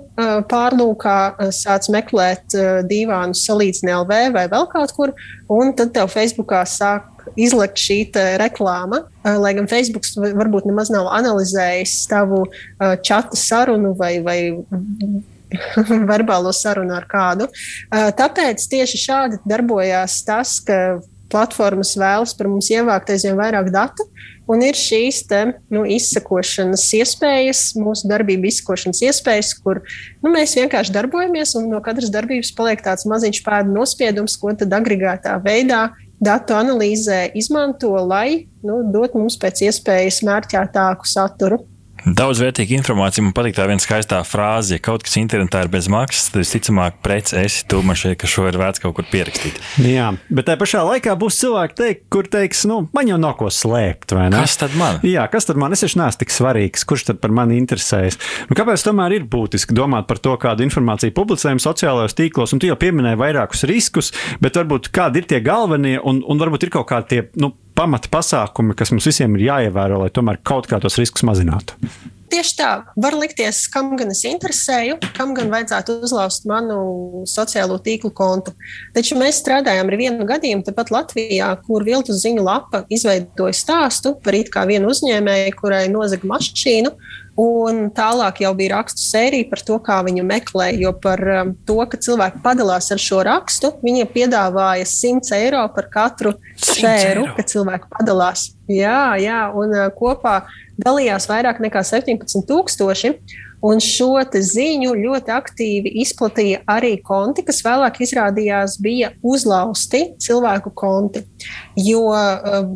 pārlūkā, 0.51 1.17
sāc 1.55 1.89
meklēt 1.93 2.55
dīvānu 2.87 3.37
salīdzini 3.37 3.93
LV 3.95 4.19
vai 4.35 4.45
vēl 4.51 4.67
kaut 4.71 4.93
kur, 4.97 5.13
un 5.51 5.73
tad 5.77 5.93
tev 5.95 6.11
Facebookā 6.13 6.63
sāk 6.69 7.07
izlekt 7.39 7.79
šī 7.79 7.99
reklāma. 8.41 9.03
Lai 9.23 9.53
gan 9.57 9.69
Facebook 9.71 10.07
varbūt 10.17 10.67
nemaz 10.69 10.91
nav 10.93 11.09
analizējis 11.13 11.95
tavu 12.11 12.43
čatu 13.05 13.39
sarunu 13.39 13.93
vai, 13.97 14.15
vai 14.25 14.39
verbālo 16.11 16.53
sarunu 16.55 16.95
ar 16.97 17.07
kādu. 17.11 17.49
Tāpēc 17.91 18.67
tieši 18.71 19.05
šādi 19.05 19.41
darbojās 19.47 20.21
tas, 20.27 20.59
ka 20.65 21.01
platformas 21.31 21.93
vēlas 21.99 22.35
par 22.35 22.49
mums 22.51 22.69
ievākt 22.73 23.13
aizvien 23.13 23.37
vairāk 23.39 23.71
datu, 23.73 24.07
Un 24.49 24.63
ir 24.65 24.77
šīs 24.77 25.21
te, 25.29 25.41
nu, 25.71 25.83
izsakošanas 25.85 26.83
iespējas, 26.97 27.63
mūsu 27.77 28.09
darbību 28.09 28.49
izsakošanas 28.49 29.01
iespējas, 29.05 29.51
kur 29.61 29.83
nu, 30.23 30.31
mēs 30.33 30.55
vienkārši 30.57 30.95
darbojamies, 30.95 31.53
un 31.59 31.69
no 31.71 31.81
katras 31.85 32.11
darbības 32.13 32.53
paliek 32.57 32.81
tāds 32.83 33.05
maziņš 33.09 33.43
pēdu 33.45 33.75
nospiedums, 33.75 34.37
ko 34.41 34.55
tad 34.57 34.73
agregātā 34.75 35.37
veidā 35.45 35.89
datu 36.21 36.57
analīzē 36.57 37.31
izmanto, 37.37 37.93
lai 38.05 38.47
nu, 38.65 38.81
dotu 38.93 39.21
mums 39.21 39.37
pēc 39.41 39.63
iespējas 39.69 40.21
mērķētāku 40.27 41.09
saturu 41.09 41.63
Daudz 42.01 42.39
vērtīga 42.41 42.73
informācija. 42.79 43.21
Man 43.21 43.33
patīk 43.37 43.53
tā 43.53 43.67
viena 43.69 43.81
skaistā 43.81 44.23
frāze. 44.25 44.73
Ja 44.73 44.81
kaut 44.81 45.03
kas 45.05 45.19
internetā 45.21 45.59
ir 45.61 45.69
bez 45.69 45.85
maksas, 45.91 46.31
tad 46.31 46.41
visticamāk, 46.41 46.97
preci 47.05 47.35
esi 47.43 47.67
tu. 47.69 47.83
Man 47.85 47.97
šķiet, 47.99 48.15
ka 48.23 48.29
šo 48.31 48.47
ir 48.49 48.57
vērts 48.57 48.81
kaut 48.81 48.95
kur 48.97 49.05
pierakstīt. 49.11 49.59
Jā, 49.85 50.07
bet 50.33 50.47
tajā 50.47 50.57
pašā 50.63 50.81
laikā 50.87 51.13
būs 51.21 51.37
cilvēki, 51.43 51.77
teik, 51.77 52.01
kur 52.13 52.25
teiks, 52.31 52.63
nu, 52.69 52.79
man 52.97 53.11
jau 53.11 53.19
nav 53.21 53.35
ko 53.37 53.51
slēpt. 53.53 54.15
Kas 54.33 54.57
tad 54.57 54.73
man? 54.79 54.97
Jā, 55.05 55.27
kas 55.29 55.45
tad 55.45 55.61
man? 55.61 55.77
Es 55.77 55.85
taču 55.85 56.01
neesmu 56.01 56.23
tik 56.23 56.33
svarīgs. 56.33 56.87
Kurš 56.89 57.05
tad 57.11 57.21
par 57.21 57.35
mani 57.37 57.61
interesējas? 57.61 58.17
Nu, 58.49 58.57
kāpēc 58.57 58.87
tomēr 58.87 59.19
ir 59.19 59.29
būtiski 59.29 59.77
domāt 59.77 60.09
par 60.09 60.23
to, 60.25 60.33
kādu 60.41 60.65
informāciju 60.65 61.13
publicējam 61.17 61.61
sociālajos 61.61 62.17
tīklos? 62.17 62.55
Un 62.55 62.63
tu 62.63 62.71
jau 62.71 62.79
pieminēji 62.81 63.21
vairākus 63.21 63.67
riskus, 63.69 64.09
bet 64.41 64.57
varbūt 64.57 64.89
kādi 64.89 65.21
ir 65.21 65.29
tie 65.29 65.43
galvenie 65.45 65.99
un, 66.01 66.25
un 66.25 66.41
varbūt 66.41 66.65
ir 66.65 66.73
kaut 66.79 66.89
kādi 66.89 67.13
tie. 67.13 67.23
Nu, 67.37 67.53
pamata 67.77 68.11
pasākumi, 68.11 68.75
kas 68.77 68.93
mums 68.93 69.07
visiem 69.09 69.37
ir 69.37 69.47
jāievēro, 69.49 70.01
lai 70.03 70.09
tomēr 70.13 70.41
kaut 70.45 70.69
kā 70.69 70.79
tos 70.83 70.99
riskus 71.01 71.25
mazinātu? 71.27 71.77
Tieši 72.31 72.53
tā, 72.55 72.67
var 73.03 73.15
likties, 73.19 73.65
kam 73.67 73.89
gan 73.99 74.13
es 74.13 74.21
interesēju, 74.23 74.95
kam 75.17 75.33
gan 75.35 75.49
vajadzētu 75.51 75.97
uzlauzt 76.05 76.45
manu 76.47 77.25
sociālo 77.27 77.75
tīklu 77.83 78.13
kontu. 78.15 78.53
Taču 78.95 79.17
mēs 79.19 79.41
strādājām 79.41 79.91
ar 79.91 79.97
vienu 79.99 80.27
gadījumu 80.29 80.63
tepat 80.63 80.93
Latvijā, 80.95 81.49
kur 81.65 81.83
viltus 81.83 82.21
ziņu 82.23 82.45
lapa 82.47 82.85
izveidoja 82.87 83.57
stāstu 83.57 84.13
par 84.23 84.37
it 84.39 84.51
kā 84.53 84.63
vienu 84.69 84.93
uzņēmēju, 84.93 85.57
kurai 85.59 85.83
nozaga 85.91 86.31
mašīnu. 86.31 86.93
Un 87.41 87.87
tālāk 87.95 88.41
jau 88.43 88.51
bija 88.57 88.75
rakstu 88.75 89.01
sērija 89.01 89.47
par 89.49 89.61
to, 89.65 89.77
kā 89.81 89.97
viņu 90.05 90.23
meklē. 90.27 90.67
Jo 90.77 90.91
par 91.01 91.21
um, 91.39 91.53
to, 91.65 91.79
ka 91.89 91.97
cilvēki 91.97 92.41
padalās 92.43 92.91
ar 92.93 93.01
šo 93.01 93.21
rakstu, 93.25 93.71
viņi 93.81 94.09
piedāvāja 94.13 94.85
100 94.85 95.33
eiro 95.39 95.61
par 95.73 95.87
katru 95.93 96.35
šēru, 96.61 97.29
ka 97.37 97.45
cilvēki 97.47 97.89
padalās. 97.95 98.51
Jā, 98.69 99.15
jā, 99.21 99.45
un 99.57 99.73
uh, 99.73 99.87
kopā 99.95 100.41
dalījās 100.81 101.25
vairāk 101.31 101.63
nekā 101.63 101.81
17,000. 101.87 103.17
Un 103.61 103.77
šo 103.77 104.15
ziņu 104.25 104.95
ļoti 104.97 105.33
aktīvi 105.33 105.91
izplatīja 106.01 106.63
arī 106.69 106.95
konti, 107.05 107.43
kas 107.45 107.61
vēlāk 107.61 107.99
izrādījās 108.01 108.79
bija 108.81 109.11
uzlausti 109.21 110.07
cilvēku 110.21 110.73
konti. 110.73 111.21
Jo 111.77 112.07
uh, 112.09 112.71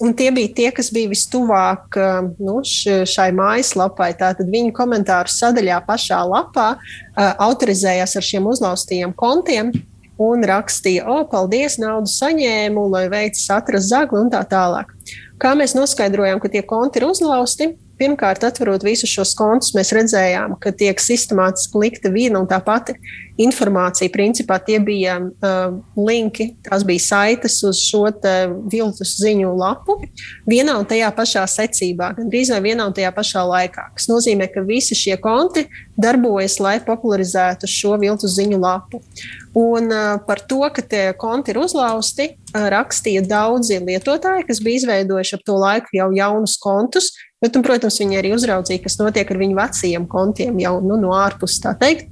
Un 0.00 0.14
tie 0.16 0.30
bija 0.32 0.48
tie, 0.56 0.68
kas 0.72 0.88
bija 0.94 1.10
vistuvāk 1.10 1.96
um, 2.00 2.30
nu, 2.40 2.60
šai 2.64 3.28
mājaslapai. 3.36 4.14
Tātad 4.16 4.48
viņu 4.48 4.72
komentāru 4.76 5.28
sadaļā 5.28 5.82
pašā 5.84 6.22
lapā 6.24 6.70
uh, 6.78 7.32
autorizējās 7.44 8.16
ar 8.16 8.24
šiem 8.24 8.48
uzlaustajiem 8.48 9.12
kontiem 9.12 9.74
un 10.20 10.44
rakstīja, 10.44 11.06
o, 11.08 11.22
paldies, 11.28 11.78
naudu 11.80 12.10
saņēmu, 12.12 12.86
lai 12.92 13.06
veicis 13.12 13.48
atrast 13.52 13.88
zagli 13.92 14.20
un 14.20 14.32
tā 14.32 14.42
tālāk. 14.48 14.92
Kā 15.40 15.54
mēs 15.56 15.72
noskaidrojām, 15.76 16.40
ka 16.42 16.50
tie 16.52 16.60
konti 16.66 17.00
ir 17.00 17.08
uzlausti? 17.08 17.70
Pirmkārt, 18.00 18.44
atverot 18.48 18.80
visus 18.80 19.10
šos 19.12 19.34
kontus, 19.36 19.74
mēs 19.76 19.90
redzējām, 19.92 20.54
ka 20.62 20.72
tiek 20.72 21.00
sistemātiski 21.02 21.82
likta 21.82 22.08
viena 22.14 22.40
un 22.40 22.48
tā 22.48 22.56
pati 22.64 22.94
informācija. 23.40 24.08
Principā 24.12 24.56
tie 24.64 24.78
bija 24.80 25.18
uh, 25.20 25.74
linki, 26.00 26.50
tās 26.64 26.84
bija 26.88 27.04
saites 27.04 27.58
uz 27.66 27.82
šo 27.84 28.06
viltus 28.72 29.18
ziņu 29.20 29.52
lapu 29.56 29.98
vienā 30.48 30.78
un 30.80 30.88
tajā 30.88 31.10
pašā 31.16 31.44
secībā, 31.48 32.14
gandrīz 32.16 32.52
vai 32.54 32.62
vienā 32.70 32.88
un 32.88 32.96
tajā 32.96 33.12
pašā 33.16 33.44
laikā. 33.52 33.90
Tas 33.98 34.08
nozīmē, 34.08 34.48
ka 34.52 34.64
visi 34.64 34.96
šie 34.96 35.18
konti 35.20 35.66
darbojas, 36.00 36.56
lai 36.62 36.78
popularizētu 36.84 37.68
šo 37.68 37.98
viltus 38.00 38.38
ziņu 38.38 38.60
lapu. 38.64 39.02
Un 39.60 39.92
uh, 39.92 40.16
par 40.24 40.40
to, 40.48 40.62
ka 40.72 40.84
tie 40.84 41.08
konti 41.20 41.52
ir 41.52 41.60
uzlausti, 41.60 42.32
uh, 42.54 42.68
rakstīja 42.72 43.26
daudzi 43.28 43.80
lietotāji, 43.84 44.48
kas 44.48 44.64
bija 44.64 44.84
izveidojuši 44.84 45.36
ap 45.36 45.44
to 45.44 45.60
laiku 45.60 46.00
jau 46.00 46.12
jaunus 46.16 46.56
kontus, 46.62 47.12
Bet, 47.40 47.56
un, 47.56 47.64
protams, 47.64 47.96
viņi 48.02 48.18
arī 48.20 48.34
uzraudzīja, 48.36 48.82
kas 48.84 48.98
notiek 49.00 49.30
ar 49.32 49.38
viņu 49.40 49.56
vecajiem 49.56 50.06
kontiem 50.12 50.58
jau 50.60 50.74
nu, 50.84 50.98
no 51.00 51.14
ārpuses, 51.16 51.62
tā 51.64 51.72
teikt. 51.80 52.10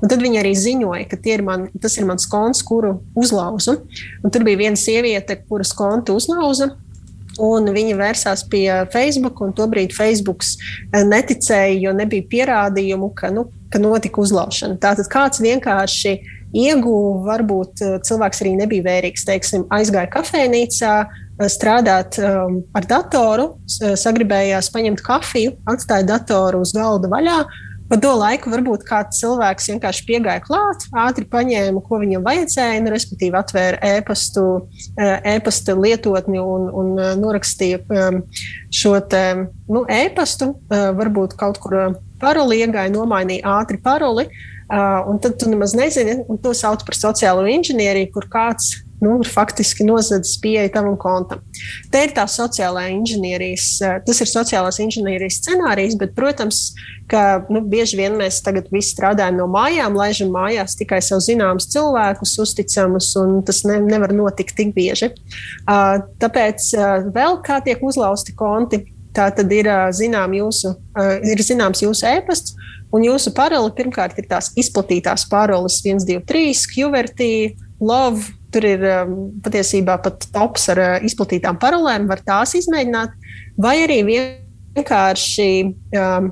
Un 0.00 0.08
tad 0.08 0.22
viņi 0.24 0.40
arī 0.40 0.52
ziņoja, 0.56 1.04
ka 1.10 1.18
ir 1.28 1.42
man, 1.44 1.66
tas 1.80 1.98
ir 1.98 2.06
mans 2.08 2.24
konts, 2.28 2.62
kuru 2.64 2.98
uzlauzu. 3.16 3.76
Un 4.24 4.32
tur 4.32 4.44
bija 4.44 4.62
viena 4.64 4.80
sieviete, 4.80 5.36
kuras 5.48 5.72
kontu 5.76 6.16
uzlauza. 6.16 6.70
Un 7.44 7.68
viņa 7.74 7.96
vērsās 7.98 8.44
pie 8.48 8.68
Facebook, 8.92 9.40
un 9.44 9.52
tobrīd 9.56 9.92
Facebook 9.96 10.44
eh, 10.44 11.02
neticēja, 11.04 11.80
jo 11.82 11.92
nebija 11.96 12.24
pierādījumu, 12.30 13.10
ka, 13.18 13.32
nu, 13.34 13.48
ka 13.72 13.82
notika 13.82 14.22
uzlaušana. 14.22 14.78
Tātad 14.80 15.10
kāds 15.12 15.42
vienkārši 15.44 16.14
ieguva, 16.54 17.24
varbūt 17.32 17.84
eh, 17.84 17.98
cilvēks 18.06 18.44
arī 18.44 18.54
nebija 18.62 18.86
vērīgs, 18.86 19.26
teiksim, 19.28 19.68
aizgāja 19.74 20.12
kafejnīcā, 20.14 20.94
Eh, 21.04 21.23
strādāt 21.50 22.18
um, 22.22 22.60
ar 22.76 22.88
datoru, 22.88 23.50
sagribējās 23.68 24.70
paņemt 24.74 25.02
kafiju, 25.04 25.56
atstāja 25.70 26.06
datoru 26.14 26.62
uz 26.64 26.74
galda 26.76 27.10
vaļā. 27.10 27.38
Pa 27.84 27.98
to 28.00 28.14
laiku 28.16 28.48
varbūt 28.48 28.86
kāds 28.88 29.18
cilvēks 29.20 29.66
vienkārši 29.68 30.06
piegāja 30.08 30.40
klāt, 30.46 30.86
ātri 30.96 31.26
paņēma, 31.28 31.82
ko 31.84 31.98
viņam 32.00 32.24
vajadzēja, 32.24 32.80
nu, 32.80 32.92
respektīvi 32.94 33.36
atvēra 33.36 33.90
e-pastu, 33.98 34.44
eh, 34.96 35.18
e-pasta 35.34 35.76
lietotni 35.76 36.40
un, 36.40 36.70
un 36.72 36.94
norakstīja 37.20 37.82
um, 37.84 38.22
šo 38.72 38.96
te, 39.04 39.24
nu, 39.68 39.84
e-pastu. 39.84 40.54
Varbūt 40.72 41.36
kaut 41.38 41.60
kur 41.60 41.76
paroli 42.22 42.62
iegāja, 42.64 42.92
nomainīja 42.94 43.58
ātri 43.60 43.82
paroli. 43.84 44.30
Uh, 44.64 45.04
un 45.12 45.18
tad 45.20 45.36
tu 45.36 45.50
nemaz 45.50 45.74
nezini, 45.76 46.22
un 46.24 46.38
to 46.40 46.54
sauc 46.56 46.80
par 46.86 46.96
sociālo 46.96 47.44
inženieriju, 47.52 48.08
kur 48.14 48.24
kāds 48.32 48.78
nu, 49.04 49.18
faktiski 49.28 49.84
nozadzis 49.86 50.38
pieeja 50.42 50.70
tavam 50.78 50.96
kontam. 51.00 51.42
Te 51.92 52.02
ir 52.06 52.14
tā 52.16 52.24
sociālā 52.30 52.86
inženierijas, 52.94 53.68
eh, 53.84 53.98
tas 54.06 54.20
ir 54.24 54.30
sociālās 54.30 54.80
inženierijas 54.82 55.40
scenārijs, 55.42 55.98
bet, 56.00 56.14
protams, 56.16 56.72
ka 57.10 57.44
nu, 57.52 57.60
bieži 57.60 57.98
vien 58.00 58.16
mēs 58.18 58.40
tagad 58.44 58.70
visi 58.72 58.94
strādājam 58.94 59.38
no 59.42 59.48
mājām, 59.52 59.98
laižam 59.98 60.32
mājās 60.34 60.78
tikai 60.80 61.02
sev 61.04 61.20
zināmus 61.24 61.68
cilvēkus, 61.74 62.38
uzticamus, 62.44 63.12
un 63.20 63.42
tas 63.46 63.62
ne, 63.68 63.78
nevar 63.84 64.14
notikt 64.16 64.56
tik 64.56 64.74
bieži. 64.76 65.12
Uh, 65.68 66.00
tāpēc 66.22 66.70
uh, 66.78 67.08
vēl 67.14 67.40
kā 67.44 67.60
tiek 67.64 67.82
uzlausti 67.84 68.34
konti, 68.36 68.84
tā 69.14 69.28
tad 69.36 69.52
ir, 69.52 69.68
uh, 69.68 69.90
zinām 69.94 70.32
jūsu, 70.34 70.74
ir 71.28 71.42
zināms 71.44 71.84
jūsu 71.84 72.08
e-pasts. 72.16 72.56
Un 72.94 73.02
jūsu 73.02 73.32
parole 73.34 73.72
pirmkārt 73.74 74.18
ir 74.20 74.28
tās 74.30 74.52
izplatītās 74.60 75.26
paroles 75.26 75.80
1, 75.82 76.04
2, 76.06 76.20
3, 76.28 76.60
QWERTY, 76.70 77.32
Love, 77.82 78.30
Tur 78.54 78.66
ir 78.68 78.84
um, 78.86 79.14
patiesībā 79.42 79.96
pat 80.04 80.28
tops 80.30 80.68
ar 80.70 80.78
uh, 80.78 80.94
izplatītām 81.02 81.58
parolēm, 81.58 82.06
var 82.06 82.22
tās 82.22 82.54
izmēģināt, 82.60 83.16
vai 83.58 83.80
arī 83.82 83.98
vienkārši 84.06 85.48
um, 85.98 86.28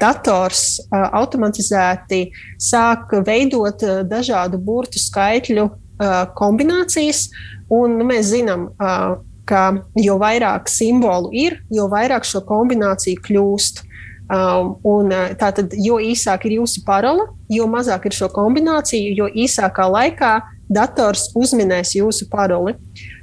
dators 0.00 0.76
uh, 0.84 1.08
automatizēti 1.22 2.26
sāk 2.60 3.16
veidot 3.24 3.80
uh, 3.86 4.02
dažādu 4.04 4.60
burtu 4.60 5.00
skaitļu 5.00 5.64
uh, 5.70 6.26
kombinācijas. 6.36 7.30
Un, 7.72 7.96
nu, 7.98 8.04
mēs 8.12 8.28
zinām, 8.34 8.68
uh, 8.76 9.16
ka 9.48 9.64
jo 10.00 10.18
vairāk 10.20 10.68
simbolu 10.68 11.32
ir, 11.32 11.62
jo 11.72 11.88
vairāk 11.92 12.28
šo 12.28 12.44
kombināciju 12.44 13.24
kļūst. 13.24 13.84
Um, 14.24 14.76
un, 14.88 15.10
uh, 15.12 15.32
tātad, 15.36 15.74
jo 15.80 15.98
īsāk 16.00 16.46
ir 16.48 16.58
jūsu 16.58 16.80
parole, 16.86 17.26
jo 17.52 17.66
mazāk 17.68 18.06
ir 18.08 18.16
šo 18.16 18.30
kombināciju, 18.32 19.16
jo 19.18 19.26
īsākā 19.28 19.88
laikā 19.92 20.38
dators 20.68 21.28
uzminēs 21.36 21.94
jūsu 21.98 22.28
paroli. 22.32 22.76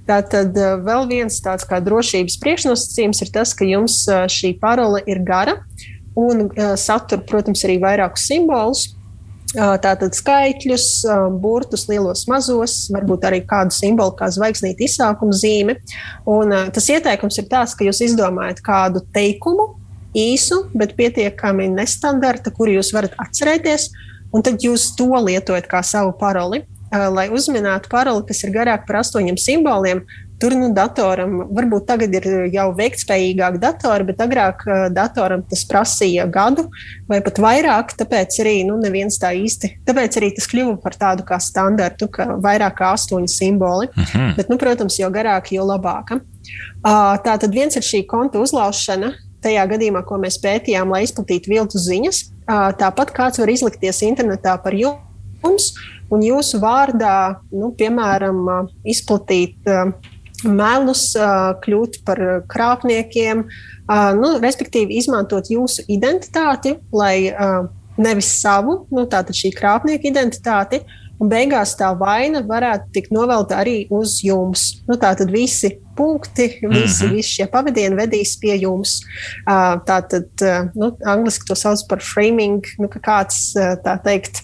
Tātad 0.09 0.55
eh, 0.57 0.77
vēl 0.81 1.07
viens 1.09 1.41
tāds 1.43 1.67
kā 1.67 1.81
drošības 1.83 2.39
priekšnosacījums 2.41 3.21
ir 3.25 3.33
tas, 3.33 3.53
ka 3.57 3.67
jums 3.67 4.01
eh, 4.09 4.25
šī 4.31 4.55
parole 4.61 5.03
ir 5.09 5.21
gara 5.25 5.59
un 6.17 6.47
eh, 6.49 6.73
satur, 6.79 7.23
protams, 7.27 7.63
arī 7.67 7.79
vairākus 7.83 8.27
simbolus. 8.31 8.89
Tātad 9.51 10.15
skaitļus, 10.15 10.83
burtus, 11.43 11.81
lielos, 11.89 12.21
mazos, 12.31 12.85
varbūt 12.93 13.25
arī 13.27 13.41
kādu 13.43 13.75
simbolu, 13.75 14.13
kā 14.15 14.29
zvaigznīte 14.31 14.85
izsākuma 14.85 15.35
zīme. 15.35 15.75
Un, 16.23 16.53
tas 16.71 16.87
ieteikums 16.87 17.41
ir 17.41 17.49
tāds, 17.51 17.73
ka 17.75 17.83
jūs 17.83 17.99
izdomājat 18.05 18.61
kādu 18.63 19.01
teikumu, 19.11 19.73
īsu, 20.15 20.61
bet 20.71 20.95
pietiekami 20.95 21.67
nestandarta, 21.73 22.55
kuru 22.55 22.77
jūs 22.77 22.93
varat 22.95 23.19
atcerēties, 23.19 23.89
un 24.31 24.47
tad 24.47 24.63
jūs 24.63 24.93
to 24.95 25.11
lietojat 25.19 25.67
kā 25.67 25.83
savu 25.83 26.15
paroli 26.15 26.63
lai 26.91 27.29
uzminētu 27.31 27.89
paroli, 27.91 28.25
kas 28.27 28.43
ir 28.43 28.53
garāk 28.55 28.85
par 28.87 29.01
astoņiem 29.01 29.39
simboliem. 29.39 30.03
Tur 30.41 30.55
nu, 30.57 30.71
datoram 30.73 31.43
varbūt 31.53 31.85
tagad 31.85 32.15
ir 32.17 32.25
jau 32.49 32.71
veiktspējīgāk 32.73 33.59
datori, 33.61 34.07
bet 34.07 34.23
agrāk 34.25 34.63
datoram 34.89 35.43
tas 35.45 35.61
prasīja 35.69 36.25
gadu 36.33 36.65
vai 37.09 37.19
pat 37.21 37.37
vairāk. 37.43 37.93
Tāpēc 37.99 38.39
arī 38.41 38.55
nu, 38.65 38.79
neviens 38.81 39.19
tā 39.21 39.35
īsti. 39.37 39.75
Tāpēc 39.85 40.17
arī 40.17 40.31
tas 40.39 40.49
kļuva 40.49 40.79
par 40.81 40.97
tādu 40.97 41.27
kā 41.27 41.37
standartu, 41.37 42.09
ka 42.09 42.25
vairāk 42.41 42.79
kā 42.81 42.95
astoņi 42.97 43.29
simboli. 43.29 43.91
Uh 43.93 44.01
mhm. 44.01 44.17
-huh. 44.17 44.35
Bet, 44.37 44.49
nu, 44.49 44.57
protams, 44.57 44.99
jo 44.99 45.09
garāk, 45.13 45.53
jo 45.53 45.63
labāk. 45.63 46.17
Tā 46.81 47.37
tad 47.37 47.51
viens 47.53 47.75
ir 47.75 47.85
šī 47.85 48.05
konta 48.07 48.39
uzlaušana. 48.39 49.13
Tajā 49.41 49.63
gadījumā, 49.67 50.03
ko 50.05 50.17
mēs 50.17 50.37
pētījām, 50.41 50.89
lai 50.89 51.03
izplatītu 51.03 51.49
viltu 51.49 51.77
ziņas, 51.77 52.17
tāpat 52.77 53.09
kāds 53.13 53.39
var 53.39 53.49
izlikties 53.49 54.01
internetā 54.01 54.57
par 54.61 54.73
jums 54.73 55.73
un 56.11 56.25
jūsu 56.25 56.59
vārdā, 56.61 57.41
nu, 57.51 57.71
piemēram, 57.77 58.69
izplatīt 58.83 59.71
melus, 60.43 61.11
kļūt 61.63 62.01
par 62.05 62.21
krāpniekiem, 62.51 63.45
nu, 64.17 64.31
respektīvi 64.41 64.97
izmantot 65.01 65.51
jūsu 65.53 65.85
identitāti, 65.91 66.77
lai 66.93 67.31
nevis 68.01 68.33
savu, 68.41 68.85
nu, 68.93 69.05
tātad 69.09 69.37
šī 69.37 69.53
krāpnieka 69.55 70.09
identitāti, 70.09 70.81
un 71.21 71.29
beigās 71.29 71.75
tā 71.77 71.91
vaina 71.99 72.41
varētu 72.47 72.89
tikt 72.95 73.11
novelta 73.13 73.59
arī 73.61 73.83
uz 73.93 74.17
jums. 74.25 74.81
Nu, 74.87 74.97
tātad 75.01 75.29
visi 75.33 75.75
punkti, 75.97 76.47
visi, 76.63 76.63
mm 76.65 76.79
-hmm. 76.79 77.13
visi 77.13 77.35
šie 77.35 77.47
pavadieni 77.51 77.99
vedīs 77.99 78.39
pie 78.41 78.55
jums. 78.57 78.99
Tātad, 79.45 80.29
nu, 80.73 80.91
angliski 81.05 81.45
to 81.47 81.55
sauc 81.55 81.85
par 81.89 82.01
framing, 82.01 82.65
nu, 82.79 82.89
ka 82.89 82.99
kāds 82.99 83.53
tā 83.85 83.99
teikt. 84.03 84.41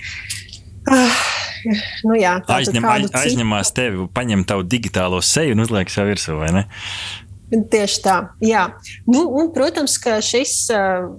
Uh, 1.67 1.85
nu, 2.07 2.17
jā, 2.19 2.37
Aizņem, 2.57 2.89
aiz, 2.89 3.13
aizņemās 3.21 3.73
tevi, 3.75 4.07
paņem 4.15 4.43
tavu 4.47 4.65
digitālo 4.67 5.21
seju 5.25 5.57
un 5.57 5.65
uzliek 5.65 5.91
sev 5.91 6.09
virsū, 6.11 6.37
vai 6.39 6.51
ne? 6.55 6.67
Tieši 7.47 8.01
tā, 8.03 8.15
jā. 8.43 8.65
Nu, 9.07 9.21
un, 9.39 9.53
protams, 9.55 9.93
ka 10.03 10.17
šis, 10.23 10.65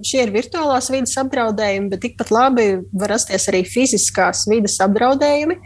šie 0.05 0.19
ir 0.21 0.33
virtuālās 0.35 0.91
vidas 0.93 1.15
apdraudējumi, 1.17 1.89
bet 1.89 2.03
tikpat 2.05 2.29
labi 2.29 2.67
var 2.93 3.15
rasties 3.15 3.47
arī 3.49 3.63
fiziskās 3.65 4.43
vidas 4.49 4.77
apdraudējumi. 4.85 5.57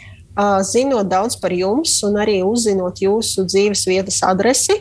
Zinot 0.65 1.09
daudz 1.11 1.35
par 1.37 1.53
jums, 1.53 1.99
un 2.07 2.17
arī 2.17 2.39
uzzinot 2.41 2.97
jūsu 3.03 3.45
dzīves 3.45 3.83
vietas 3.85 4.17
adresi, 4.25 4.79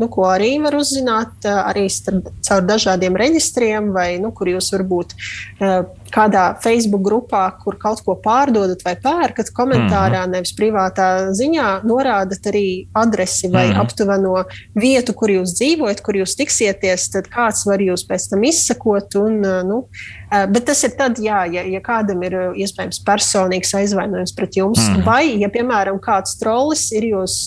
nu, 0.00 0.08
ko 0.10 0.24
arī 0.26 0.56
var 0.62 0.74
uzzināt 0.74 1.46
arī 1.46 1.84
starp, 1.92 2.32
caur 2.42 2.64
dažādiem 2.66 3.14
reģistriem, 3.14 3.92
vai 3.94 4.16
nu, 4.18 4.32
kur 4.34 4.50
jūs 4.50 4.72
varbūt 4.74 5.14
kādā 6.14 6.44
Facebook 6.62 7.02
grupā, 7.06 7.44
kur 7.62 7.76
kaut 7.80 8.02
ko 8.06 8.16
pārdodat 8.22 8.82
vai 8.86 8.94
pērkat, 8.98 9.50
komentārā, 9.54 10.24
mm 10.24 10.26
-hmm. 10.26 10.34
nevis 10.36 10.54
privātā 10.58 11.08
ziņā, 11.34 11.68
norādat 11.86 12.50
arī 12.50 12.86
adresi 12.92 13.48
vai 13.48 13.68
mm 13.68 13.72
-hmm. 13.72 13.80
aptuveno 13.80 14.44
vietu, 14.74 15.14
kur 15.14 15.30
jūs 15.30 15.54
dzīvojat, 15.58 16.02
kur 16.02 16.14
jūs 16.14 16.36
tiksieties, 16.36 17.08
tad 17.10 17.28
kāds 17.28 17.66
var 17.66 17.78
jūs 17.78 18.06
pēc 18.08 18.30
tam 18.30 18.44
izsakot. 18.44 19.14
Un, 19.14 19.40
nu, 19.40 19.86
bet 20.50 20.66
tas 20.70 20.82
ir 20.86 20.94
tad, 20.98 21.18
jā, 21.22 21.44
ja, 21.52 21.62
ja 21.68 21.80
kādam 21.84 22.22
ir 22.26 22.36
iespējams 22.64 23.02
personīgs 23.06 23.74
aizvainojums 23.78 24.34
pret 24.36 24.56
jums, 24.56 24.80
mm 24.80 24.94
-hmm. 24.94 25.04
vai, 25.06 25.24
ja, 25.40 25.48
piemēram, 25.48 26.00
kāds 26.02 26.38
trollis 26.40 26.90
ir 26.92 27.10
jūs, 27.12 27.38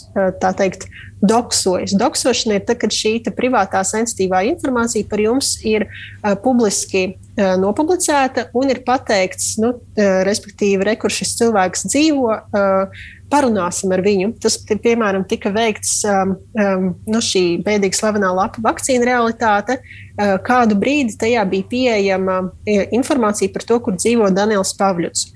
tā 0.41 0.53
teikt, 0.57 0.87
doksojas. 1.21 1.91
Doksošana 1.97 2.59
ir 2.59 2.65
tad, 2.65 2.77
kad 2.81 2.93
šī 2.93 3.17
privātā 3.33 3.81
sensitīvā 3.87 4.43
informācija 4.51 5.07
par 5.09 5.21
jums 5.21 5.55
ir 5.65 5.87
uh, 5.87 6.35
publiski 6.43 7.03
uh, 7.09 7.55
nopublicēta 7.61 8.49
un 8.57 8.69
ir 8.69 8.83
pateikts, 8.85 9.55
nu, 9.61 9.73
uh, 9.73 10.21
respektīvi, 10.27 10.85
re, 10.85 10.95
kur 11.01 11.13
šis 11.13 11.35
cilvēks 11.39 11.87
dzīvo. 11.89 12.37
Uh, 12.53 13.05
Parunāsim 13.31 13.91
ar 13.91 14.01
viņu. 14.05 14.31
Tas, 14.43 14.55
piemēram, 14.67 15.25
tika 15.27 15.51
veikts 15.51 15.99
um, 16.07 16.35
um, 16.55 16.87
nu, 17.09 17.21
šī 17.23 17.59
bēdīgi 17.65 17.99
slavenā 17.99 18.29
lapa 18.35 18.63
vakcīna 18.63 19.09
realitāte. 19.09 19.79
Uh, 20.15 20.37
kādu 20.47 20.77
brīdi 20.79 21.17
tajā 21.19 21.43
bija 21.49 21.67
pieejama 21.67 22.39
informācija 22.95 23.51
par 23.53 23.67
to, 23.67 23.81
kur 23.83 23.99
dzīvo 23.99 24.31
Daniels 24.35 24.71
Pavļuts. 24.79 25.27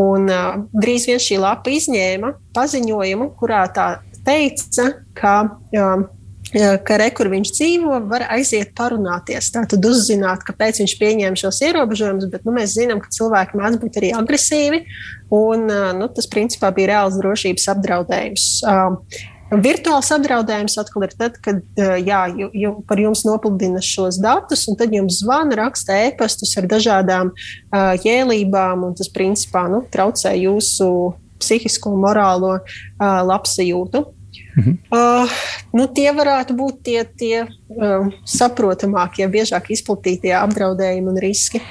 Un, 0.00 0.26
uh, 0.32 0.64
drīz 0.72 1.06
vien 1.10 1.20
šī 1.22 1.38
lapa 1.42 1.70
izņēma 1.74 2.32
paziņojumu, 2.56 3.30
kurā 3.38 3.66
tā 3.76 3.88
teica, 4.24 4.90
ka, 5.18 5.36
um, 5.76 6.08
ka 6.54 6.98
re, 7.00 7.10
kur 7.16 7.30
viņš 7.32 7.52
dzīvo, 7.56 7.98
var 8.10 8.26
aiziet 8.34 8.72
parunāties. 8.78 9.50
Tātad 9.54 9.84
uzzināt, 9.88 10.44
kāpēc 10.46 10.80
viņš 10.82 10.96
pieņēma 11.00 11.40
šos 11.40 11.60
ierobežojumus, 11.66 12.30
bet 12.30 12.46
nu, 12.46 12.54
mēs 12.54 12.76
zinām, 12.78 13.02
ka 13.02 13.12
cilvēki 13.14 13.60
mēdz 13.60 13.78
būt 13.82 14.00
arī 14.00 14.14
agresīvi. 14.14 14.84
Un, 15.34 15.66
nu, 15.98 16.10
tas 16.14 16.30
principā 16.30 16.70
bija 16.74 16.92
reāls 16.94 17.18
drošības 17.18 17.70
apdraudējums. 17.74 18.48
Um, 18.70 19.00
Virtuāls 19.52 20.08
apdraudējums 20.14 20.78
atkal 20.80 21.04
ir 21.04 21.12
tad, 21.18 21.36
kad 21.44 21.60
jā, 22.02 22.20
ju, 22.32 22.48
ju, 22.56 22.70
par 22.88 22.98
jums 22.98 23.22
nopludina 23.26 23.82
šos 23.84 24.16
datus, 24.22 24.64
un 24.70 24.78
tad 24.80 24.94
jums 24.94 25.20
zvana, 25.20 25.58
raksta 25.60 25.98
ēpastus 26.08 26.56
ar 26.58 26.66
dažādām 26.70 27.30
uh, 27.34 27.92
jēlībām, 28.00 28.86
un 28.88 28.96
tas 28.98 29.10
principā 29.12 29.66
nu, 29.70 29.84
traucē 29.92 30.32
jūsu 30.38 30.88
psihisko, 31.42 31.92
morālo 32.00 32.56
uh, 32.56 33.20
labsajūtu. 33.28 34.04
Mhm. 34.54 34.74
Uh, 34.94 35.30
nu, 35.74 35.88
tie 35.90 36.10
varētu 36.14 36.54
būt 36.54 36.82
tie, 36.86 37.00
tie 37.18 37.44
uh, 37.44 38.06
saprotamākie, 38.22 39.26
biežāk 39.30 39.72
izplatītie 39.74 40.34
apdraudējumi 40.38 41.10
un 41.10 41.18
riski. 41.22 41.62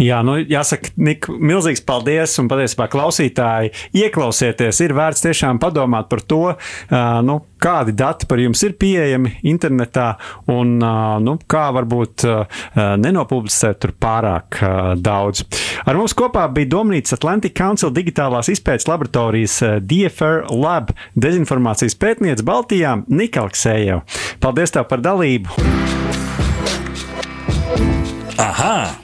Jā, 0.00 0.20
nu, 0.26 0.36
jāsaka, 0.42 0.90
Nik, 1.04 1.26
milzīgs 1.28 1.82
paldies, 1.86 2.34
un 2.42 2.48
patiesībā 2.50 2.86
klausītāji, 2.90 3.72
ieklausieties, 3.98 4.80
ir 4.82 4.94
vērts 4.96 5.22
tiešām 5.24 5.60
padomāt 5.62 6.08
par 6.10 6.22
to, 6.26 6.40
uh, 6.54 6.96
nu, 7.26 7.38
kādi 7.62 7.94
dati 7.96 8.28
par 8.30 8.42
jums 8.42 8.62
ir 8.66 8.74
pieejami 8.80 9.36
internetā, 9.50 10.14
un 10.50 10.76
uh, 10.82 11.16
nu, 11.22 11.36
kā 11.50 11.66
varbūt 11.76 12.26
uh, 12.28 12.64
nenopublicēt 13.00 13.80
tur 13.82 13.94
pārāk 14.00 14.60
daudz. 15.02 15.44
Ar 15.86 15.98
mums 15.98 16.14
kopā 16.16 16.46
bija 16.54 16.72
Domnīcas 16.76 17.16
Atlantic 17.16 17.54
Council 17.58 17.92
digitālās 17.94 18.50
izpētes 18.52 18.88
laboratorijas 18.90 19.60
DFR 19.84 20.48
Lab 20.54 20.92
dezinformācijas 21.14 21.98
pētniece 22.00 22.46
Baltijā 22.46 22.96
Nika 23.08 23.44
Alksējeva. 23.44 24.02
Paldies 24.42 24.74
tev 24.74 24.88
par 24.90 25.04
dalību! 25.04 25.54
Aha! 28.38 29.03